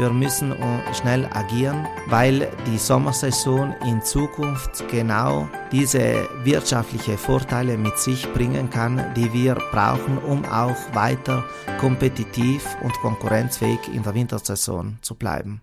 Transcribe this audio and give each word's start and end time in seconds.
Wir 0.00 0.08
müssen 0.08 0.52
äh, 0.52 0.94
schnell 0.94 1.28
agieren, 1.30 1.86
weil 2.06 2.48
die 2.66 2.78
Sommersaison 2.78 3.74
in 3.86 4.00
Zukunft 4.00 4.88
genau 4.88 5.46
diese 5.70 6.26
wirtschaftlichen 6.42 7.18
Vorteile 7.18 7.76
mit 7.76 7.98
sich 7.98 8.26
bringen 8.32 8.70
kann, 8.70 9.12
die 9.14 9.30
wir 9.34 9.56
brauchen, 9.56 10.16
um 10.16 10.42
auch 10.46 10.94
weiter 10.94 11.44
kompetitiv 11.78 12.64
und 12.82 12.94
konkurrenzfähig 12.94 13.80
in 13.94 14.02
der 14.02 14.14
Wintersaison 14.14 14.96
zu 15.02 15.16
bleiben. 15.16 15.60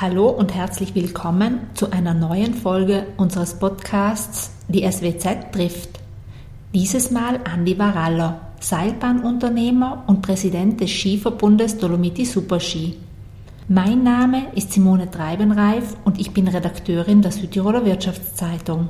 Hallo 0.00 0.28
und 0.28 0.52
herzlich 0.56 0.96
willkommen 0.96 1.70
zu 1.74 1.92
einer 1.92 2.14
neuen 2.14 2.54
Folge 2.54 3.06
unseres 3.16 3.60
Podcasts 3.60 4.50
Die 4.66 4.90
SWZ 4.90 5.52
trifft. 5.52 6.00
Dieses 6.74 7.12
Mal 7.12 7.38
Andi 7.44 7.78
Varallo, 7.78 8.40
Seilbahnunternehmer 8.58 10.02
und 10.08 10.20
Präsident 10.20 10.80
des 10.80 10.90
Skiverbundes 10.90 11.78
Dolomiti 11.78 12.24
Superski. 12.24 12.96
Mein 13.70 14.02
Name 14.02 14.46
ist 14.54 14.72
Simone 14.72 15.10
Treibenreif 15.10 15.94
und 16.06 16.18
ich 16.18 16.30
bin 16.30 16.48
Redakteurin 16.48 17.20
der 17.20 17.32
Südtiroler 17.32 17.84
Wirtschaftszeitung. 17.84 18.88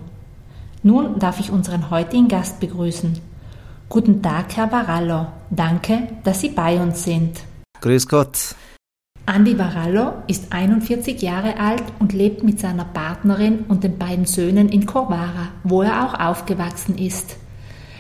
Nun 0.85 1.19
darf 1.19 1.41
ich 1.41 1.51
unseren 1.51 1.91
heutigen 1.91 2.29
Gast 2.29 2.61
begrüßen. 2.61 3.19
Guten 3.89 4.23
Tag, 4.23 4.57
Herr 4.57 4.71
Varallo. 4.71 5.27
Danke, 5.51 6.07
dass 6.23 6.43
Sie 6.43 6.51
bei 6.51 6.81
uns 6.81 7.03
sind. 7.03 7.41
Grüß 7.81 8.07
Gott. 8.07 8.55
Andi 9.27 9.59
Varallo 9.59 10.13
ist 10.29 10.53
41 10.53 11.21
Jahre 11.23 11.59
alt 11.59 11.83
und 11.99 12.13
lebt 12.13 12.45
mit 12.45 12.61
seiner 12.61 12.85
Partnerin 12.85 13.65
und 13.67 13.83
den 13.83 13.99
beiden 13.99 14.27
Söhnen 14.27 14.69
in 14.69 14.87
Corvara, 14.87 15.49
wo 15.65 15.83
er 15.83 16.07
auch 16.07 16.21
aufgewachsen 16.21 16.97
ist. 16.99 17.37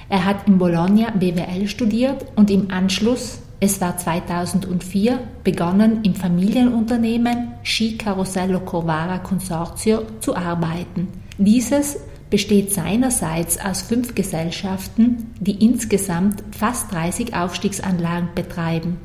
Er 0.08 0.24
hat 0.24 0.46
in 0.46 0.58
Bologna 0.58 1.10
BWL 1.10 1.66
studiert 1.66 2.24
und 2.36 2.52
im 2.52 2.70
Anschluss, 2.70 3.40
es 3.60 3.80
war 3.80 3.96
2004, 3.96 5.18
begonnen 5.42 6.04
im 6.04 6.14
Familienunternehmen 6.14 7.54
Ski 7.64 7.98
Carosello 7.98 8.60
Corvara 8.60 9.18
Consortio 9.18 10.02
zu 10.20 10.36
arbeiten. 10.36 11.08
Dieses 11.38 11.98
besteht 12.30 12.72
seinerseits 12.72 13.58
aus 13.58 13.82
fünf 13.82 14.14
Gesellschaften, 14.14 15.34
die 15.40 15.64
insgesamt 15.64 16.44
fast 16.56 16.92
30 16.92 17.34
Aufstiegsanlagen 17.34 18.28
betreiben. 18.34 18.98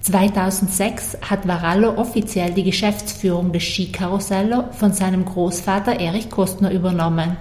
2006 0.00 1.18
hat 1.28 1.46
Varallo 1.46 1.98
offiziell 1.98 2.52
die 2.52 2.64
Geschäftsführung 2.64 3.52
des 3.52 3.64
Skikarussello 3.64 4.72
von 4.72 4.92
seinem 4.92 5.26
Großvater 5.26 6.00
Erich 6.00 6.30
Kostner 6.30 6.72
übernommen. 6.72 7.36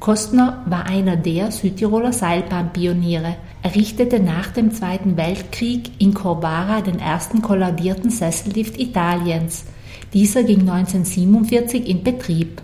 Kostner 0.00 0.62
war 0.66 0.86
einer 0.86 1.16
der 1.16 1.52
Südtiroler 1.52 2.12
Seilbahnpioniere. 2.12 3.36
Er 3.64 3.74
richtete 3.74 4.20
nach 4.20 4.48
dem 4.48 4.72
Zweiten 4.72 5.16
Weltkrieg 5.16 5.92
in 5.98 6.12
Corvara 6.12 6.82
den 6.82 6.98
ersten 6.98 7.40
kolladierten 7.40 8.10
Sessellift 8.10 8.78
Italiens. 8.78 9.64
Dieser 10.12 10.42
ging 10.42 10.68
1947 10.68 11.88
in 11.88 12.04
Betrieb. 12.04 12.60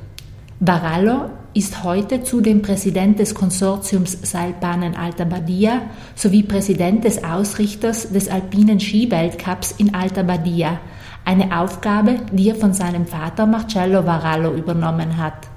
Varallo 0.60 1.30
ist 1.54 1.84
heute 1.84 2.22
zudem 2.22 2.60
Präsident 2.60 3.18
des 3.18 3.34
Konsortiums 3.34 4.18
Seilbahnen 4.30 4.94
Alta 4.94 5.24
Badia 5.24 5.84
sowie 6.14 6.42
Präsident 6.42 7.04
des 7.04 7.24
Ausrichters 7.24 8.12
des 8.12 8.28
alpinen 8.28 8.78
Skiweltcups 8.78 9.72
in 9.78 9.94
Alta 9.94 10.22
Badia, 10.22 10.80
eine 11.24 11.58
Aufgabe, 11.58 12.16
die 12.30 12.50
er 12.50 12.56
von 12.56 12.74
seinem 12.74 13.06
Vater 13.06 13.46
Marcello 13.46 14.04
Varallo 14.04 14.52
übernommen 14.52 15.16
hat. 15.16 15.49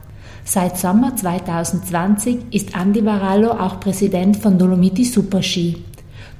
Seit 0.46 0.78
Sommer 0.78 1.16
2020 1.16 2.54
ist 2.54 2.76
Andy 2.76 3.06
Varallo 3.06 3.52
auch 3.52 3.80
Präsident 3.80 4.36
von 4.36 4.58
Dolomiti 4.58 5.06
Superski. 5.06 5.78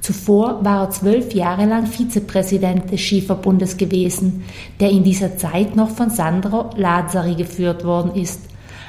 Zuvor 0.00 0.62
war 0.62 0.82
er 0.82 0.90
zwölf 0.90 1.32
Jahre 1.32 1.64
lang 1.64 1.86
Vizepräsident 1.86 2.92
des 2.92 3.00
Skiverbundes 3.00 3.78
gewesen, 3.78 4.44
der 4.78 4.90
in 4.90 5.04
dieser 5.04 5.38
Zeit 5.38 5.74
noch 5.74 5.88
von 5.88 6.10
Sandro 6.10 6.68
Lazzari 6.76 7.34
geführt 7.34 7.84
worden 7.84 8.14
ist, 8.14 8.42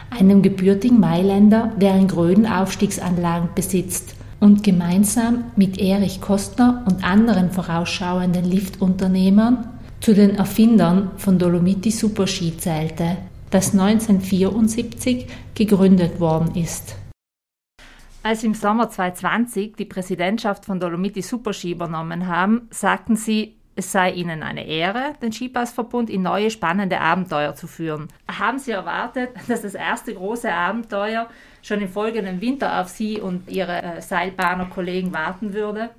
einem 0.10 0.42
gebürtigen 0.42 1.00
Mailänder, 1.00 1.72
der 1.78 1.96
in 1.96 2.10
Gröden 2.10 2.46
Aufstiegsanlagen 2.46 3.50
besitzt 3.56 4.16
und 4.42 4.64
gemeinsam 4.64 5.46
mit 5.56 5.80
Erich 5.80 6.20
Kostner 6.20 6.84
und 6.88 7.06
anderen 7.06 7.52
vorausschauenden 7.52 8.44
Liftunternehmern 8.44 9.70
zu 10.02 10.14
den 10.14 10.36
Erfindern 10.36 11.12
von 11.16 11.40
Dolomiti 11.40 11.92
Superski 11.92 12.58
zählte 12.58 13.16
das 13.50 13.74
1974 13.74 15.28
gegründet 15.54 16.20
worden 16.20 16.56
ist. 16.56 16.96
Als 18.24 18.42
Sie 18.42 18.48
im 18.48 18.56
Sommer 18.56 18.90
2020 18.90 19.76
die 19.76 19.86
Präsidentschaft 19.86 20.66
von 20.66 20.80
Dolomiti 20.80 21.22
Superski 21.22 21.72
übernommen 21.72 22.28
haben, 22.28 22.68
sagten 22.72 23.16
Sie, 23.16 23.56
es 23.76 23.92
sei 23.92 24.12
Ihnen 24.14 24.42
eine 24.42 24.66
Ehre, 24.66 25.14
den 25.22 25.32
Skipassverbund 25.32 26.10
in 26.10 26.22
neue 26.22 26.50
spannende 26.50 27.02
Abenteuer 27.02 27.56
zu 27.56 27.68
führen. 27.68 28.08
Haben 28.28 28.58
Sie 28.58 28.72
erwartet, 28.72 29.30
dass 29.48 29.62
das 29.62 29.76
erste 29.76 30.14
große 30.14 30.52
Abenteuer 30.52 31.28
schon 31.62 31.82
im 31.82 31.90
folgenden 31.90 32.42
Winter 32.42 32.82
auf 32.82 32.90
Sie 32.90 33.20
und 33.20 33.50
Ihre 33.50 33.82
äh, 33.82 34.02
Seilbahner 34.02 34.66
Kollegen 34.74 35.14
warten 35.14 35.54
würde? 35.54 35.90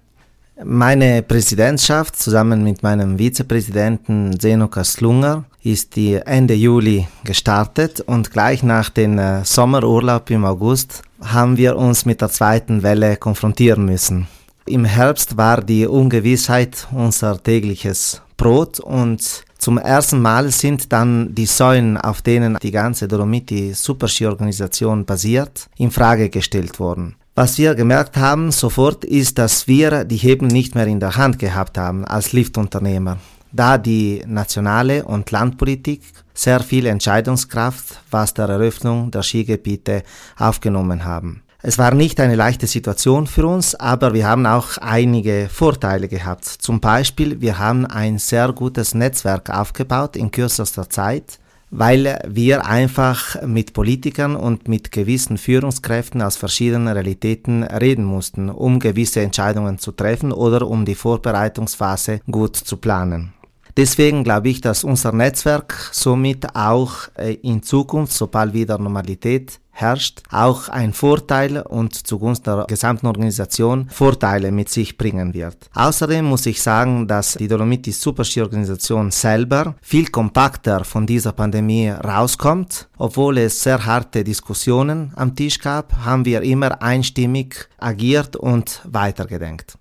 Meine 0.64 1.22
Präsidentschaft 1.22 2.16
zusammen 2.16 2.64
mit 2.64 2.82
meinem 2.82 3.18
Vizepräsidenten 3.18 4.40
Zeno 4.40 4.68
Kaslunger 4.68 5.44
ist 5.66 5.96
die 5.96 6.14
Ende 6.14 6.54
Juli 6.54 7.08
gestartet 7.24 8.00
und 8.00 8.30
gleich 8.30 8.62
nach 8.62 8.88
dem 8.88 9.18
äh, 9.18 9.44
Sommerurlaub 9.44 10.30
im 10.30 10.44
August 10.44 11.02
haben 11.20 11.56
wir 11.56 11.76
uns 11.76 12.06
mit 12.06 12.20
der 12.20 12.28
zweiten 12.28 12.84
Welle 12.84 13.16
konfrontieren 13.16 13.84
müssen. 13.84 14.28
Im 14.66 14.84
Herbst 14.84 15.36
war 15.36 15.60
die 15.62 15.86
Ungewissheit 15.86 16.86
unser 16.92 17.42
tägliches 17.42 18.22
Brot 18.36 18.78
und 18.78 19.44
zum 19.58 19.78
ersten 19.78 20.22
Mal 20.22 20.52
sind 20.52 20.92
dann 20.92 21.34
die 21.34 21.46
Säulen, 21.46 21.96
auf 21.96 22.22
denen 22.22 22.58
die 22.62 22.70
ganze 22.70 23.08
Dolomiti 23.08 23.74
Superski-Organisation 23.74 25.04
basiert, 25.04 25.68
in 25.78 25.90
Frage 25.90 26.28
gestellt 26.28 26.78
worden. 26.78 27.16
Was 27.34 27.58
wir 27.58 27.74
gemerkt 27.74 28.16
haben 28.16 28.52
sofort 28.52 29.04
ist, 29.04 29.38
dass 29.38 29.66
wir 29.66 30.04
die 30.04 30.16
Hebel 30.16 30.48
nicht 30.48 30.74
mehr 30.74 30.86
in 30.86 31.00
der 31.00 31.16
Hand 31.16 31.38
gehabt 31.38 31.76
haben 31.76 32.04
als 32.04 32.32
Liftunternehmer, 32.32 33.18
da 33.56 33.78
die 33.78 34.22
nationale 34.26 35.04
und 35.04 35.30
Landpolitik 35.30 36.02
sehr 36.34 36.60
viel 36.60 36.86
Entscheidungskraft, 36.86 38.00
was 38.10 38.34
der 38.34 38.48
Eröffnung 38.48 39.10
der 39.10 39.22
Skigebiete 39.22 40.02
aufgenommen 40.38 41.04
haben. 41.04 41.42
Es 41.62 41.78
war 41.78 41.94
nicht 41.94 42.20
eine 42.20 42.36
leichte 42.36 42.66
Situation 42.66 43.26
für 43.26 43.46
uns, 43.46 43.74
aber 43.74 44.14
wir 44.14 44.28
haben 44.28 44.46
auch 44.46 44.76
einige 44.78 45.48
Vorteile 45.50 46.06
gehabt. 46.06 46.44
Zum 46.44 46.80
Beispiel, 46.80 47.40
wir 47.40 47.58
haben 47.58 47.86
ein 47.86 48.18
sehr 48.18 48.52
gutes 48.52 48.94
Netzwerk 48.94 49.50
aufgebaut 49.50 50.16
in 50.16 50.30
kürzester 50.30 50.88
Zeit 50.88 51.40
weil 51.70 52.20
wir 52.26 52.64
einfach 52.66 53.42
mit 53.42 53.72
Politikern 53.72 54.36
und 54.36 54.68
mit 54.68 54.92
gewissen 54.92 55.36
Führungskräften 55.36 56.22
aus 56.22 56.36
verschiedenen 56.36 56.88
Realitäten 56.88 57.64
reden 57.64 58.04
mussten, 58.04 58.48
um 58.48 58.78
gewisse 58.78 59.20
Entscheidungen 59.20 59.78
zu 59.78 59.92
treffen 59.92 60.32
oder 60.32 60.66
um 60.68 60.84
die 60.84 60.94
Vorbereitungsphase 60.94 62.20
gut 62.30 62.56
zu 62.56 62.76
planen. 62.76 63.32
Deswegen 63.76 64.24
glaube 64.24 64.48
ich, 64.48 64.62
dass 64.62 64.84
unser 64.84 65.12
Netzwerk 65.12 65.90
somit 65.92 66.56
auch 66.56 66.92
äh, 67.18 67.34
in 67.34 67.62
Zukunft, 67.62 68.12
sobald 68.14 68.54
wieder 68.54 68.78
Normalität 68.78 69.60
herrscht, 69.70 70.22
auch 70.30 70.70
ein 70.70 70.94
Vorteil 70.94 71.60
und 71.60 71.94
zugunsten 72.06 72.56
der 72.56 72.64
gesamten 72.66 73.06
Organisation 73.06 73.88
Vorteile 73.90 74.50
mit 74.50 74.70
sich 74.70 74.96
bringen 74.96 75.34
wird. 75.34 75.68
Außerdem 75.74 76.24
muss 76.24 76.46
ich 76.46 76.62
sagen, 76.62 77.06
dass 77.06 77.34
die 77.34 77.48
Dolomitis 77.48 78.00
Superski-Organisation 78.00 79.10
selber 79.10 79.74
viel 79.82 80.06
kompakter 80.06 80.82
von 80.82 81.06
dieser 81.06 81.32
Pandemie 81.32 81.90
rauskommt. 81.90 82.88
Obwohl 82.96 83.36
es 83.36 83.62
sehr 83.62 83.84
harte 83.84 84.24
Diskussionen 84.24 85.12
am 85.16 85.36
Tisch 85.36 85.58
gab, 85.58 85.94
haben 86.04 86.24
wir 86.24 86.40
immer 86.40 86.80
einstimmig 86.80 87.68
agiert 87.76 88.36
und 88.36 88.80
weitergedenkt. 88.84 89.76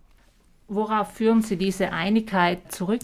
Worauf 0.68 1.14
führen 1.14 1.42
Sie 1.42 1.56
diese 1.56 1.94
Einigkeit 1.94 2.72
zurück? 2.74 3.04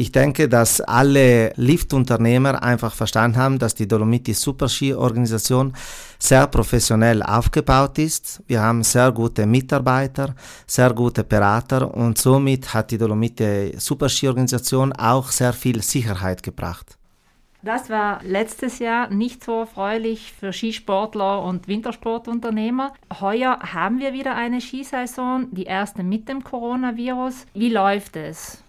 Ich 0.00 0.12
denke, 0.12 0.48
dass 0.48 0.80
alle 0.80 1.52
Liftunternehmer 1.56 2.62
einfach 2.62 2.94
verstanden 2.94 3.36
haben, 3.36 3.58
dass 3.58 3.74
die 3.74 3.88
Dolomiti 3.88 4.32
Superski 4.32 4.94
Organisation 4.94 5.72
sehr 6.20 6.46
professionell 6.46 7.20
aufgebaut 7.20 7.98
ist. 7.98 8.40
Wir 8.46 8.60
haben 8.60 8.84
sehr 8.84 9.10
gute 9.10 9.44
Mitarbeiter, 9.44 10.36
sehr 10.68 10.92
gute 10.94 11.24
Berater 11.24 11.92
und 11.92 12.16
somit 12.16 12.72
hat 12.72 12.92
die 12.92 12.98
Dolomiti 12.98 13.74
Superski 13.76 14.28
Organisation 14.28 14.92
auch 14.92 15.32
sehr 15.32 15.52
viel 15.52 15.82
Sicherheit 15.82 16.44
gebracht. 16.44 16.96
Das 17.62 17.90
war 17.90 18.20
letztes 18.22 18.78
Jahr 18.78 19.10
nicht 19.10 19.42
so 19.42 19.62
erfreulich 19.62 20.32
für 20.32 20.52
Skisportler 20.52 21.42
und 21.42 21.66
Wintersportunternehmer. 21.66 22.94
Heuer 23.20 23.58
haben 23.72 23.98
wir 23.98 24.12
wieder 24.12 24.36
eine 24.36 24.60
Skisaison, 24.60 25.48
die 25.50 25.64
erste 25.64 26.04
mit 26.04 26.28
dem 26.28 26.44
Coronavirus. 26.44 27.46
Wie 27.52 27.70
läuft 27.70 28.14
es? 28.14 28.62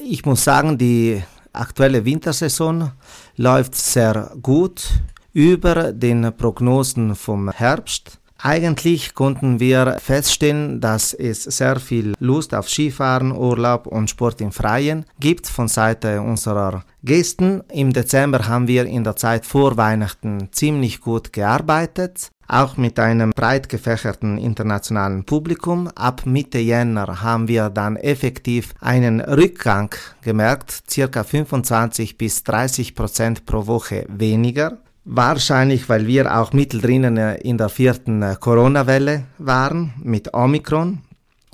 Ich 0.00 0.24
muss 0.24 0.44
sagen, 0.44 0.78
die 0.78 1.20
aktuelle 1.52 2.04
Wintersaison 2.04 2.92
läuft 3.36 3.74
sehr 3.74 4.30
gut 4.40 4.84
über 5.32 5.92
den 5.92 6.32
Prognosen 6.36 7.16
vom 7.16 7.50
Herbst. 7.50 8.20
Eigentlich 8.46 9.14
konnten 9.14 9.58
wir 9.58 9.96
feststellen, 10.00 10.78
dass 10.78 11.14
es 11.14 11.44
sehr 11.44 11.80
viel 11.80 12.12
Lust 12.18 12.54
auf 12.54 12.68
Skifahren, 12.68 13.32
Urlaub 13.32 13.86
und 13.86 14.10
Sport 14.10 14.42
im 14.42 14.52
Freien 14.52 15.06
gibt 15.18 15.46
von 15.46 15.66
Seite 15.66 16.20
unserer 16.20 16.84
Gästen. 17.02 17.62
Im 17.72 17.94
Dezember 17.94 18.46
haben 18.46 18.68
wir 18.68 18.84
in 18.84 19.02
der 19.02 19.16
Zeit 19.16 19.46
vor 19.46 19.78
Weihnachten 19.78 20.50
ziemlich 20.52 21.00
gut 21.00 21.32
gearbeitet. 21.32 22.28
Auch 22.46 22.76
mit 22.76 22.98
einem 22.98 23.30
breit 23.30 23.70
gefächerten 23.70 24.36
internationalen 24.36 25.24
Publikum. 25.24 25.88
Ab 25.88 26.26
Mitte 26.26 26.58
Jänner 26.58 27.22
haben 27.22 27.48
wir 27.48 27.70
dann 27.70 27.96
effektiv 27.96 28.74
einen 28.78 29.22
Rückgang 29.22 29.94
gemerkt, 30.20 30.82
circa 30.90 31.24
25 31.24 32.18
bis 32.18 32.44
30 32.44 32.94
Prozent 32.94 33.46
pro 33.46 33.66
Woche 33.66 34.04
weniger. 34.10 34.76
Wahrscheinlich, 35.06 35.88
weil 35.90 36.06
wir 36.06 36.34
auch 36.38 36.52
mittendrin 36.52 37.04
in 37.04 37.58
der 37.58 37.68
vierten 37.68 38.22
äh, 38.22 38.36
Corona-Welle 38.40 39.24
waren 39.38 39.92
mit 40.02 40.32
Omikron 40.32 41.02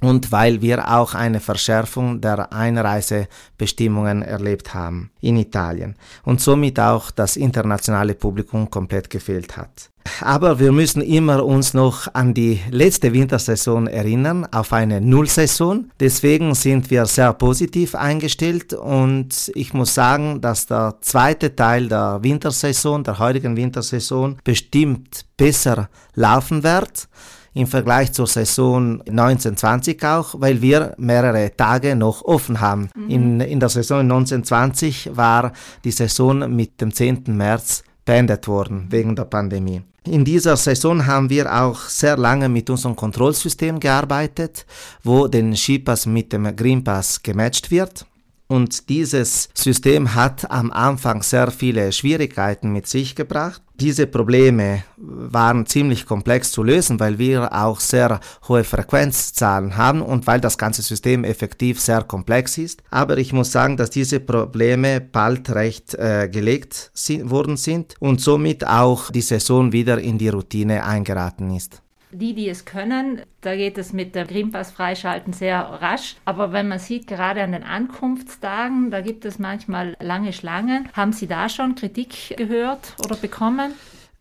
und 0.01 0.33
weil 0.33 0.63
wir 0.63 0.91
auch 0.91 1.15
eine 1.15 1.41
Verschärfung 1.41 2.21
der 2.21 2.53
Einreisebestimmungen 2.53 4.23
erlebt 4.23 4.75
haben 4.75 5.11
in 5.21 5.37
Italien 5.37 5.97
und 6.25 6.41
somit 6.41 6.81
auch 6.81 7.11
das 7.11 7.37
internationale 7.37 8.15
Publikum 8.15 8.71
komplett 8.71 9.11
gefehlt 9.11 9.57
hat. 9.57 9.91
Aber 10.23 10.59
wir 10.59 10.73
müssen 10.73 11.03
immer 11.03 11.45
uns 11.45 11.75
noch 11.75 12.13
an 12.15 12.33
die 12.33 12.61
letzte 12.71 13.13
Wintersaison 13.13 13.87
erinnern, 13.87 14.47
auf 14.51 14.73
eine 14.73 15.01
Nullsaison. 15.01 15.91
Deswegen 16.01 16.55
sind 16.55 16.91
wir 16.91 17.05
sehr 17.07 17.33
positiv 17.35 17.95
eingestellt 17.95 18.73
und 18.73 19.53
ich 19.55 19.75
muss 19.75 19.95
sagen, 19.95 20.41
dass 20.41 20.67
der 20.67 20.97
zweite 21.03 21.55
Teil 21.55 21.89
der 21.89 22.21
Wintersaison, 22.23 23.05
der 23.05 23.19
heutigen 23.19 23.57
Wintersaison, 23.57 24.39
bestimmt 24.43 25.27
besser 25.37 25.91
laufen 26.15 26.63
wird 26.63 27.09
im 27.55 27.67
Vergleich 27.67 28.13
zur 28.13 28.27
Saison 28.27 29.01
1920 29.01 30.05
auch, 30.05 30.35
weil 30.39 30.63
wir 30.63 30.95
mehrere 30.99 31.55
Tage 31.57 31.97
noch 31.97 32.23
offen 32.23 32.61
haben. 32.61 32.91
Mhm. 32.95 33.11
In, 33.11 33.41
in 33.41 33.61
der 33.61 33.69
Saison 33.69 34.01
1920 34.01 35.11
war 35.15 35.53
die 35.85 35.91
Saison 35.91 36.55
mit 36.55 36.81
dem 36.81 36.95
10. 36.95 37.25
März 37.29 37.83
beendet 38.05 38.47
worden 38.49 38.87
wegen 38.91 39.17
der 39.17 39.25
Pandemie. 39.25 39.83
In 40.05 40.25
dieser 40.25 40.57
Saison 40.57 41.07
haben 41.07 41.29
wir 41.29 41.55
auch 41.55 41.81
sehr 41.83 42.17
lange 42.17 42.49
mit 42.49 42.71
unserem 42.71 42.97
Kontrollsystem 42.97 43.79
gearbeitet, 43.79 44.65
wo 45.03 45.29
den 45.29 45.55
Skipass 45.55 46.07
mit 46.07 46.33
dem 46.33 46.57
Greenpass 46.57 47.23
gematcht 47.23 47.71
wird. 47.71 48.07
Und 48.49 48.89
dieses 48.89 49.49
System 49.55 50.15
hat 50.15 50.51
am 50.51 50.73
Anfang 50.73 51.23
sehr 51.23 51.53
viele 51.53 51.93
Schwierigkeiten 51.93 52.73
mit 52.73 52.89
sich 52.89 53.15
gebracht. 53.15 53.63
Diese 53.81 54.07
Probleme 54.07 54.85
waren 54.99 55.65
ziemlich 55.65 56.05
komplex 56.05 56.53
zu 56.53 56.63
lösen, 56.63 57.01
weil 57.01 57.19
wir 57.19 57.51
auch 57.55 57.81
sehr 57.81 58.21
hohe 58.47 58.63
Frequenzzahlen 58.63 59.79
haben 59.79 60.03
und 60.03 60.27
weil 60.27 60.39
das 60.39 60.59
ganze 60.59 60.83
System 60.83 61.25
effektiv 61.25 61.81
sehr 61.81 62.03
komplex 62.03 62.59
ist. 62.59 62.83
Aber 62.91 63.17
ich 63.17 63.33
muss 63.33 63.53
sagen, 63.53 63.79
dass 63.79 63.89
diese 63.89 64.21
Probleme 64.21 65.01
bald 65.01 65.49
recht 65.55 65.95
äh, 65.95 66.29
gelegt 66.31 66.91
sind, 66.93 67.31
worden 67.31 67.57
sind 67.57 67.95
und 68.01 68.21
somit 68.21 68.67
auch 68.67 69.11
die 69.11 69.23
Saison 69.23 69.73
wieder 69.73 69.99
in 69.99 70.19
die 70.19 70.29
Routine 70.29 70.85
eingeraten 70.85 71.51
ist. 71.57 71.81
Die, 72.13 72.35
die 72.35 72.49
es 72.49 72.65
können, 72.65 73.23
da 73.41 73.55
geht 73.55 73.79
es 73.79 73.93
mit 73.93 74.15
dem 74.15 74.27
Greenpass 74.27 74.73
freischalten 74.73 75.33
sehr 75.33 75.61
rasch. 75.61 76.17
Aber 76.25 76.53
wenn 76.53 76.69
man 76.69 76.79
sieht, 76.79 77.07
gerade 77.07 77.43
an 77.43 77.53
den 77.53 77.63
Ankunftstagen, 77.63 78.91
da 78.91 79.01
gibt 79.01 79.25
es 79.25 79.39
manchmal 79.39 79.97
lange 80.01 80.33
Schlangen. 80.33 80.89
Haben 80.93 81.13
Sie 81.13 81.27
da 81.27 81.49
schon 81.49 81.77
Kritik 81.77 82.35
gehört 82.37 82.97
oder 83.05 83.17
bekommen? 83.17 83.73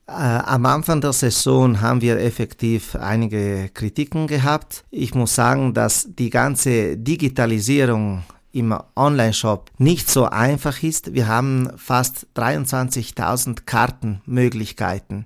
Äh, 0.07 0.12
am 0.12 0.65
Anfang 0.65 1.01
der 1.01 1.13
Saison 1.13 1.81
haben 1.81 2.01
wir 2.01 2.18
effektiv 2.18 2.95
einige 2.95 3.69
Kritiken 3.74 4.25
gehabt. 4.25 4.83
Ich 4.89 5.13
muss 5.13 5.35
sagen, 5.35 5.74
dass 5.74 6.07
die 6.09 6.31
ganze 6.31 6.97
Digitalisierung 6.97 8.24
im 8.51 8.75
Online-Shop 8.96 9.69
nicht 9.78 10.10
so 10.10 10.25
einfach 10.25 10.81
ist. 10.84 11.13
Wir 11.13 11.28
haben 11.28 11.69
fast 11.78 12.28
23.000 12.36 13.66
Kartenmöglichkeiten, 13.66 15.25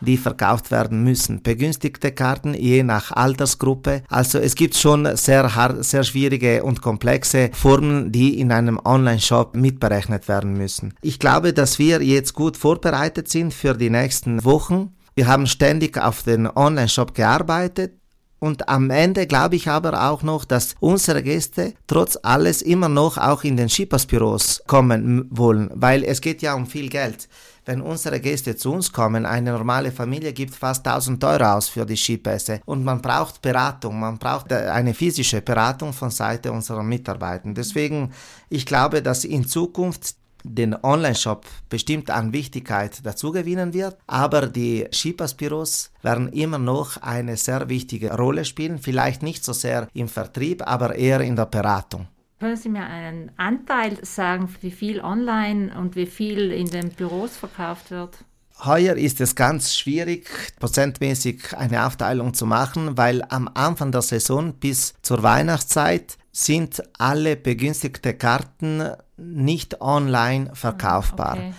die 0.00 0.16
verkauft 0.16 0.70
werden 0.70 1.02
müssen. 1.02 1.42
Begünstigte 1.42 2.12
Karten 2.12 2.54
je 2.54 2.82
nach 2.82 3.12
Altersgruppe. 3.12 4.02
Also 4.08 4.38
es 4.38 4.54
gibt 4.54 4.76
schon 4.76 5.16
sehr, 5.16 5.54
hart, 5.54 5.84
sehr 5.84 6.04
schwierige 6.04 6.62
und 6.62 6.82
komplexe 6.82 7.50
Formen, 7.52 8.12
die 8.12 8.38
in 8.38 8.52
einem 8.52 8.80
Online-Shop 8.84 9.54
mitberechnet 9.56 10.28
werden 10.28 10.54
müssen. 10.54 10.94
Ich 11.02 11.18
glaube, 11.18 11.52
dass 11.52 11.78
wir 11.78 12.02
jetzt 12.02 12.34
gut 12.34 12.56
vorbereitet 12.56 13.28
sind 13.28 13.52
für 13.52 13.74
die 13.74 13.90
nächsten 13.90 14.44
Wochen. 14.44 14.94
Wir 15.14 15.26
haben 15.26 15.46
ständig 15.46 15.98
auf 15.98 16.22
den 16.22 16.46
Online-Shop 16.46 17.14
gearbeitet. 17.14 17.99
Und 18.40 18.70
am 18.70 18.88
Ende 18.90 19.26
glaube 19.26 19.56
ich 19.56 19.68
aber 19.68 20.10
auch 20.10 20.22
noch, 20.22 20.46
dass 20.46 20.74
unsere 20.80 21.22
Gäste 21.22 21.74
trotz 21.86 22.18
alles 22.22 22.62
immer 22.62 22.88
noch 22.88 23.18
auch 23.18 23.44
in 23.44 23.58
den 23.58 23.68
Skipassbüros 23.68 24.62
kommen 24.66 25.26
wollen, 25.30 25.70
weil 25.74 26.02
es 26.04 26.22
geht 26.22 26.40
ja 26.40 26.54
um 26.54 26.66
viel 26.66 26.88
Geld. 26.88 27.28
Wenn 27.66 27.82
unsere 27.82 28.18
Gäste 28.18 28.56
zu 28.56 28.72
uns 28.72 28.90
kommen, 28.90 29.26
eine 29.26 29.52
normale 29.52 29.92
Familie 29.92 30.32
gibt 30.32 30.54
fast 30.54 30.86
1000 30.86 31.22
Euro 31.22 31.44
aus 31.44 31.68
für 31.68 31.84
die 31.84 31.96
Skipässe 31.96 32.62
und 32.64 32.82
man 32.82 33.02
braucht 33.02 33.42
Beratung, 33.42 34.00
man 34.00 34.18
braucht 34.18 34.50
äh, 34.50 34.70
eine 34.70 34.94
physische 34.94 35.42
Beratung 35.42 35.92
von 35.92 36.10
Seite 36.10 36.50
unserer 36.50 36.82
Mitarbeiter. 36.82 37.50
Deswegen, 37.52 38.12
ich 38.48 38.64
glaube, 38.64 39.02
dass 39.02 39.24
in 39.24 39.46
Zukunft 39.46 40.16
den 40.44 40.74
Online-Shop 40.82 41.44
bestimmt 41.68 42.10
an 42.10 42.32
Wichtigkeit 42.32 43.04
dazugewinnen 43.04 43.72
wird, 43.74 43.96
aber 44.06 44.46
die 44.46 44.86
Skipassbüros 44.92 45.92
werden 46.02 46.28
immer 46.32 46.58
noch 46.58 46.96
eine 46.98 47.36
sehr 47.36 47.68
wichtige 47.68 48.14
Rolle 48.16 48.44
spielen, 48.44 48.78
vielleicht 48.78 49.22
nicht 49.22 49.44
so 49.44 49.52
sehr 49.52 49.88
im 49.92 50.08
Vertrieb, 50.08 50.66
aber 50.66 50.94
eher 50.94 51.20
in 51.20 51.36
der 51.36 51.46
Beratung. 51.46 52.08
Können 52.40 52.56
Sie 52.56 52.70
mir 52.70 52.86
einen 52.86 53.32
Anteil 53.36 54.02
sagen, 54.02 54.48
wie 54.62 54.70
viel 54.70 55.02
online 55.02 55.78
und 55.78 55.94
wie 55.94 56.06
viel 56.06 56.52
in 56.52 56.70
den 56.70 56.88
Büros 56.90 57.36
verkauft 57.36 57.90
wird? 57.90 58.24
Heuer 58.64 58.96
ist 58.96 59.20
es 59.20 59.34
ganz 59.34 59.76
schwierig, 59.76 60.28
prozentmäßig 60.58 61.56
eine 61.56 61.86
Aufteilung 61.86 62.34
zu 62.34 62.46
machen, 62.46 62.96
weil 62.96 63.22
am 63.28 63.48
Anfang 63.54 63.92
der 63.92 64.02
Saison 64.02 64.54
bis 64.54 64.94
zur 65.02 65.22
Weihnachtszeit 65.22 66.18
sind 66.32 66.82
alle 66.98 67.36
begünstigte 67.36 68.14
Karten 68.14 68.90
nicht 69.16 69.80
online 69.80 70.50
verkaufbar. 70.54 71.34
Okay. 71.34 71.54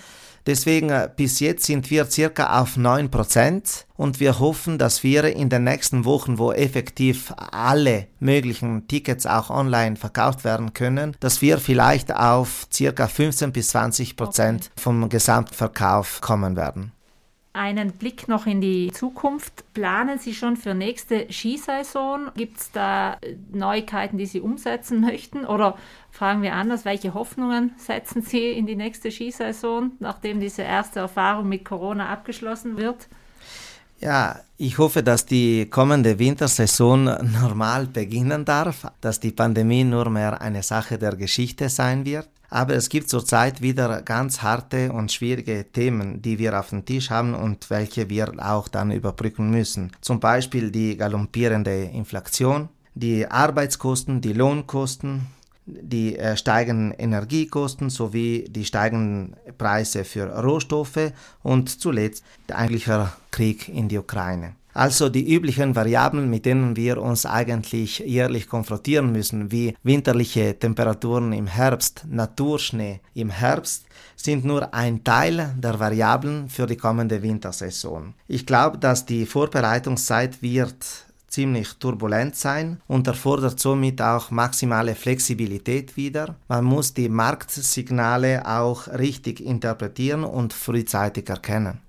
Deswegen 0.46 0.90
äh, 0.90 1.10
bis 1.16 1.40
jetzt 1.40 1.66
sind 1.66 1.90
wir 1.90 2.06
circa 2.06 2.60
auf 2.60 2.78
9% 2.78 3.86
und 3.96 4.20
wir 4.20 4.40
hoffen, 4.40 4.78
dass 4.78 5.04
wir 5.04 5.24
in 5.26 5.50
den 5.50 5.64
nächsten 5.64 6.06
Wochen, 6.06 6.38
wo 6.38 6.52
effektiv 6.52 7.34
alle 7.52 8.08
möglichen 8.20 8.88
Tickets 8.88 9.26
auch 9.26 9.50
online 9.50 9.96
verkauft 9.96 10.44
werden 10.44 10.74
können, 10.74 11.16
dass 11.20 11.42
wir 11.42 11.60
vielleicht 11.60 12.14
auf 12.16 12.68
circa 12.74 13.08
15 13.08 13.52
bis 13.52 13.76
20% 13.76 14.20
okay. 14.22 14.60
vom 14.76 15.10
Gesamtverkauf 15.10 16.22
kommen 16.22 16.56
werden. 16.56 16.92
Einen 17.54 17.92
Blick 17.92 18.30
noch 18.30 18.46
in 18.46 18.62
die 18.62 18.92
Zukunft. 18.94 19.74
Planen 19.74 20.20
Sie 20.20 20.34
schon 20.34 20.56
für 20.56 20.74
nächste 20.74 21.28
Skisaison? 21.30 22.30
Gibt 22.36 22.58
es 22.58 22.72
da 22.72 23.18
Neuigkeiten, 23.52 24.18
die 24.18 24.26
Sie 24.26 24.40
umsetzen 24.40 25.02
möchten? 25.08 25.46
Oder 25.46 25.78
fragen 26.12 26.44
wir 26.44 26.54
anders, 26.54 26.86
welche 26.86 27.14
Hoffnungen 27.14 27.74
setzen 27.78 28.22
Sie 28.22 28.52
in 28.52 28.68
die 28.68 28.78
nächste 28.78 29.12
Skisaison, 29.12 29.92
nachdem 30.00 30.40
diese 30.40 30.62
erste 30.62 31.02
Erfahrung 31.02 31.50
mit 31.50 31.66
Corona 31.66 32.08
abgeschlossen 32.08 32.78
wird? 32.78 33.10
Ja, 34.00 34.40
ich 34.58 34.78
hoffe, 34.78 35.04
dass 35.04 35.26
die 35.26 35.70
kommende 35.70 36.18
Wintersaison 36.18 37.04
normal 37.40 37.86
beginnen 37.86 38.46
darf, 38.46 38.92
dass 39.02 39.20
die 39.20 39.32
Pandemie 39.32 39.84
nur 39.84 40.10
mehr 40.10 40.42
eine 40.42 40.64
Sache 40.64 40.98
der 40.98 41.16
Geschichte 41.16 41.70
sein 41.70 42.06
wird. 42.06 42.28
Aber 42.54 42.76
es 42.76 42.90
gibt 42.90 43.10
zurzeit 43.10 43.62
wieder 43.62 44.02
ganz 44.02 44.42
harte 44.42 44.92
und 44.92 45.10
schwierige 45.10 45.72
Themen, 45.72 46.22
die 46.22 46.38
wir 46.38 46.60
auf 46.60 46.70
dem 46.70 46.86
Tisch 46.86 47.10
haben 47.10 47.34
und 47.34 47.70
welche 47.70 48.10
wir 48.10 48.34
auch 48.38 48.68
dann 48.68 48.92
überbrücken 48.92 49.50
müssen. 49.50 49.94
Zum 50.02 50.20
Beispiel 50.20 50.70
die 50.70 50.98
galoppierende 50.98 51.84
Inflation, 51.84 52.68
die 52.94 53.26
Arbeitskosten, 53.26 54.20
die 54.20 54.34
Lohnkosten, 54.34 55.28
die 55.66 56.18
äh, 56.18 56.36
steigenden 56.36 56.92
Energiekosten 56.92 57.90
sowie 57.90 58.46
die 58.50 58.66
steigenden 58.66 59.38
Preise 59.58 60.04
für 60.04 60.26
Rohstoffe 60.26 61.14
und 61.44 61.70
zuletzt 61.70 62.26
der 62.50 62.58
eigentliche 62.58 63.14
Krieg 63.32 63.70
in 63.70 63.88
die 63.88 63.98
Ukraine. 63.98 64.56
Also 64.74 65.10
die 65.10 65.34
üblichen 65.34 65.76
Variablen, 65.76 66.30
mit 66.30 66.46
denen 66.46 66.76
wir 66.76 67.02
uns 67.02 67.26
eigentlich 67.26 68.00
jährlich 68.00 68.48
konfrontieren 68.48 69.12
müssen, 69.12 69.52
wie 69.52 69.76
winterliche 69.84 70.58
Temperaturen 70.58 71.34
im 71.34 71.48
Herbst, 71.48 72.06
Naturschnee 72.10 73.02
im 73.14 73.30
Herbst, 73.30 73.86
sind 74.16 74.46
nur 74.46 74.74
ein 74.74 75.04
Teil 75.04 75.54
der 75.58 75.80
Variablen 75.80 76.48
für 76.50 76.68
die 76.68 76.78
kommende 76.78 77.22
Wintersaison. 77.22 78.14
Ich 78.28 78.46
glaube, 78.46 78.78
dass 78.78 79.06
die 79.06 79.26
Vorbereitungszeit 79.26 80.42
wird 80.42 80.86
ziemlich 81.28 81.74
turbulent 81.80 82.36
sein 82.36 82.82
und 82.88 83.08
erfordert 83.08 83.60
somit 83.60 84.02
auch 84.02 84.32
maximale 84.32 84.96
Flexibilität 84.96 85.96
wieder. 85.96 86.36
Man 86.48 86.66
muss 86.66 86.94
die 86.94 87.10
Marktsignale 87.10 88.46
auch 88.46 88.88
richtig 88.88 89.40
interpretieren 89.40 90.24
und 90.24 90.54
frühzeitig 90.54 91.30
erkennen. 91.30 91.80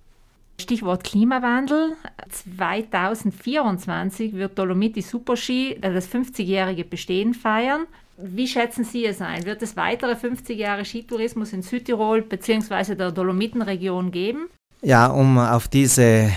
Stichwort 0.60 1.04
Klimawandel. 1.04 1.96
2024 2.30 4.34
wird 4.34 4.58
Dolomiti 4.58 5.02
Superski 5.02 5.78
das 5.80 6.08
50-jährige 6.08 6.84
Bestehen 6.84 7.34
feiern. 7.34 7.86
Wie 8.16 8.46
schätzen 8.46 8.84
Sie 8.84 9.04
es 9.04 9.20
ein? 9.20 9.44
Wird 9.44 9.62
es 9.62 9.76
weitere 9.76 10.16
50 10.16 10.58
Jahre 10.58 10.84
Skitourismus 10.84 11.52
in 11.52 11.62
Südtirol 11.62 12.22
bzw. 12.22 12.94
der 12.94 13.10
Dolomitenregion 13.10 14.12
geben? 14.12 14.48
Ja, 14.82 15.06
um 15.06 15.38
auf 15.38 15.68
diese 15.68 16.30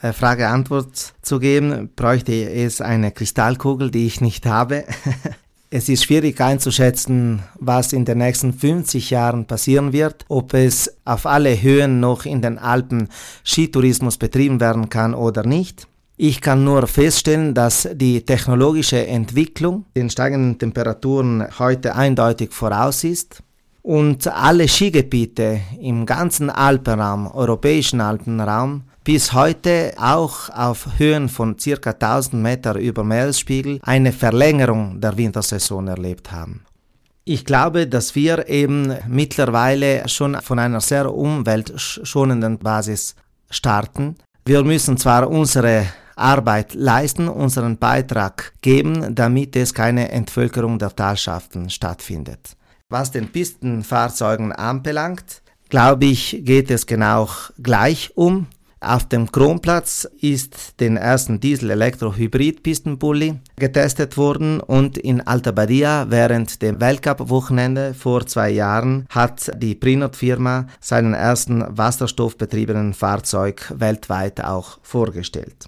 äh, 0.00 0.12
Frage 0.12 0.48
Antwort 0.48 1.14
zu 1.22 1.38
geben, 1.38 1.90
bräuchte 1.96 2.32
es 2.32 2.80
eine 2.80 3.10
Kristallkugel, 3.10 3.90
die 3.90 4.06
ich 4.06 4.20
nicht 4.20 4.46
habe. 4.46 4.84
Es 5.76 5.88
ist 5.88 6.04
schwierig 6.04 6.40
einzuschätzen, 6.40 7.42
was 7.58 7.92
in 7.92 8.04
den 8.04 8.18
nächsten 8.18 8.52
50 8.52 9.10
Jahren 9.10 9.44
passieren 9.44 9.92
wird, 9.92 10.24
ob 10.28 10.54
es 10.54 10.98
auf 11.04 11.26
alle 11.26 11.60
Höhen 11.60 11.98
noch 11.98 12.26
in 12.26 12.40
den 12.40 12.60
Alpen 12.60 13.08
Skitourismus 13.42 14.16
betrieben 14.16 14.60
werden 14.60 14.88
kann 14.88 15.14
oder 15.14 15.44
nicht. 15.44 15.88
Ich 16.16 16.40
kann 16.40 16.62
nur 16.62 16.86
feststellen, 16.86 17.54
dass 17.54 17.88
die 17.92 18.24
technologische 18.24 19.04
Entwicklung 19.04 19.86
den 19.96 20.10
steigenden 20.10 20.60
Temperaturen 20.60 21.44
heute 21.58 21.96
eindeutig 21.96 22.52
voraus 22.52 23.02
ist 23.02 23.42
und 23.82 24.28
alle 24.28 24.68
Skigebiete 24.68 25.60
im 25.80 26.06
ganzen 26.06 26.50
Alpenraum, 26.50 27.26
europäischen 27.26 28.00
Alpenraum, 28.00 28.84
bis 29.04 29.34
heute 29.34 29.92
auch 29.98 30.48
auf 30.48 30.98
Höhen 30.98 31.28
von 31.28 31.58
circa 31.58 31.90
1000 31.90 32.42
Meter 32.42 32.76
über 32.76 33.04
Meeresspiegel 33.04 33.78
eine 33.82 34.12
Verlängerung 34.12 34.98
der 34.98 35.16
Wintersaison 35.16 35.86
erlebt 35.88 36.32
haben. 36.32 36.64
Ich 37.26 37.44
glaube, 37.44 37.86
dass 37.86 38.14
wir 38.14 38.48
eben 38.48 38.94
mittlerweile 39.06 40.08
schon 40.08 40.40
von 40.40 40.58
einer 40.58 40.80
sehr 40.80 41.14
umweltschonenden 41.14 42.58
Basis 42.58 43.14
starten. 43.50 44.16
Wir 44.46 44.62
müssen 44.62 44.96
zwar 44.96 45.30
unsere 45.30 45.86
Arbeit 46.16 46.74
leisten, 46.74 47.28
unseren 47.28 47.78
Beitrag 47.78 48.52
geben, 48.62 49.14
damit 49.14 49.56
es 49.56 49.74
keine 49.74 50.10
Entvölkerung 50.12 50.78
der 50.78 50.94
Talschaften 50.94 51.70
stattfindet. 51.70 52.56
Was 52.88 53.10
den 53.10 53.28
Pistenfahrzeugen 53.28 54.52
anbelangt, 54.52 55.42
glaube 55.68 56.06
ich, 56.06 56.40
geht 56.42 56.70
es 56.70 56.86
genau 56.86 57.28
gleich 57.58 58.12
um. 58.16 58.46
Auf 58.86 59.08
dem 59.08 59.32
Kronplatz 59.32 60.06
ist 60.20 60.78
den 60.78 60.98
ersten 60.98 61.40
Diesel-Elektro-Hybrid-Pistenbully 61.40 63.40
getestet 63.56 64.18
worden 64.18 64.60
und 64.60 64.98
in 64.98 65.22
Alta 65.22 65.52
Badia 65.52 66.10
während 66.10 66.60
dem 66.60 66.80
Weltcup-Wochenende 66.80 67.94
vor 67.94 68.26
zwei 68.26 68.50
Jahren 68.50 69.06
hat 69.08 69.50
die 69.56 69.74
Prinot-Firma 69.74 70.66
seinen 70.80 71.14
ersten 71.14 71.64
wasserstoffbetriebenen 71.66 72.92
Fahrzeug 72.92 73.72
weltweit 73.74 74.44
auch 74.44 74.80
vorgestellt. 74.82 75.66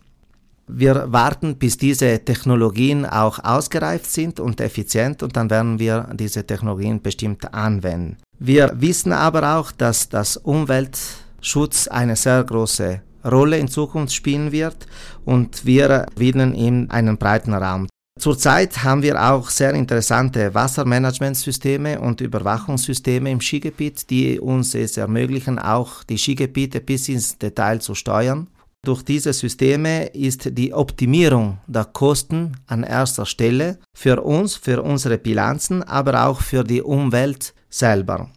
Wir 0.68 1.10
warten, 1.10 1.56
bis 1.56 1.78
diese 1.78 2.22
Technologien 2.22 3.06
auch 3.06 3.42
ausgereift 3.42 4.10
sind 4.10 4.40
und 4.40 4.60
effizient 4.60 5.22
und 5.22 5.36
dann 5.36 5.48
werden 5.48 5.78
wir 5.78 6.10
diese 6.12 6.46
Technologien 6.46 7.00
bestimmt 7.00 7.54
anwenden. 7.54 8.18
Wir 8.38 8.72
wissen 8.74 9.12
aber 9.12 9.56
auch, 9.56 9.72
dass 9.72 10.10
das 10.10 10.36
Umweltschutz 10.36 11.88
eine 11.88 12.16
sehr 12.16 12.44
große 12.44 13.00
Rolle 13.30 13.58
in 13.58 13.68
Zukunft 13.68 14.14
spielen 14.14 14.52
wird 14.52 14.86
und 15.24 15.66
wir 15.66 16.06
widmen 16.16 16.54
ihm 16.54 16.86
einen 16.90 17.18
breiten 17.18 17.54
Raum. 17.54 17.86
Zurzeit 18.18 18.82
haben 18.82 19.02
wir 19.02 19.22
auch 19.30 19.50
sehr 19.50 19.74
interessante 19.74 20.54
Wassermanagementsysteme 20.54 22.00
und 22.00 22.22
Überwachungssysteme 22.22 23.30
im 23.30 23.42
Skigebiet, 23.42 24.08
die 24.08 24.40
uns 24.40 24.74
es 24.74 24.96
ermöglichen, 24.96 25.58
auch 25.58 26.02
die 26.02 26.16
Skigebiete 26.16 26.80
bis 26.80 27.10
ins 27.10 27.36
Detail 27.36 27.80
zu 27.80 27.94
steuern. 27.94 28.46
Durch 28.86 29.02
diese 29.02 29.32
Systeme 29.34 30.06
ist 30.06 30.56
die 30.56 30.72
Optimierung 30.72 31.58
der 31.66 31.84
Kosten 31.84 32.56
an 32.66 32.84
erster 32.84 33.26
Stelle 33.26 33.78
für 33.92 34.22
uns, 34.22 34.54
für 34.54 34.80
unsere 34.82 35.18
Bilanzen, 35.18 35.82
aber 35.82 36.26
auch 36.26 36.40
für 36.40 36.64
die 36.64 36.82
Umwelt 36.82 37.52
selber. 37.68 38.30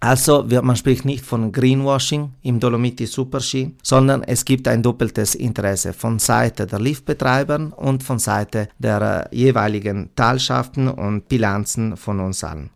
Also 0.00 0.46
man 0.62 0.76
spricht 0.76 1.04
nicht 1.04 1.26
von 1.26 1.52
Greenwashing 1.52 2.32
im 2.42 2.58
Dolomiti 2.58 3.04
Superski, 3.04 3.76
sondern 3.82 4.22
es 4.22 4.46
gibt 4.46 4.66
ein 4.66 4.82
doppeltes 4.82 5.34
Interesse 5.34 5.92
von 5.92 6.18
Seite 6.18 6.66
der 6.66 6.80
Liftbetreiber 6.80 7.70
und 7.76 8.02
von 8.02 8.18
Seite 8.18 8.70
der 8.78 9.28
äh, 9.30 9.36
jeweiligen 9.36 10.08
Talschaften 10.16 10.88
und 10.88 11.28
Bilanzen 11.28 11.98
von 11.98 12.18
uns 12.20 12.42
allen. 12.42 12.70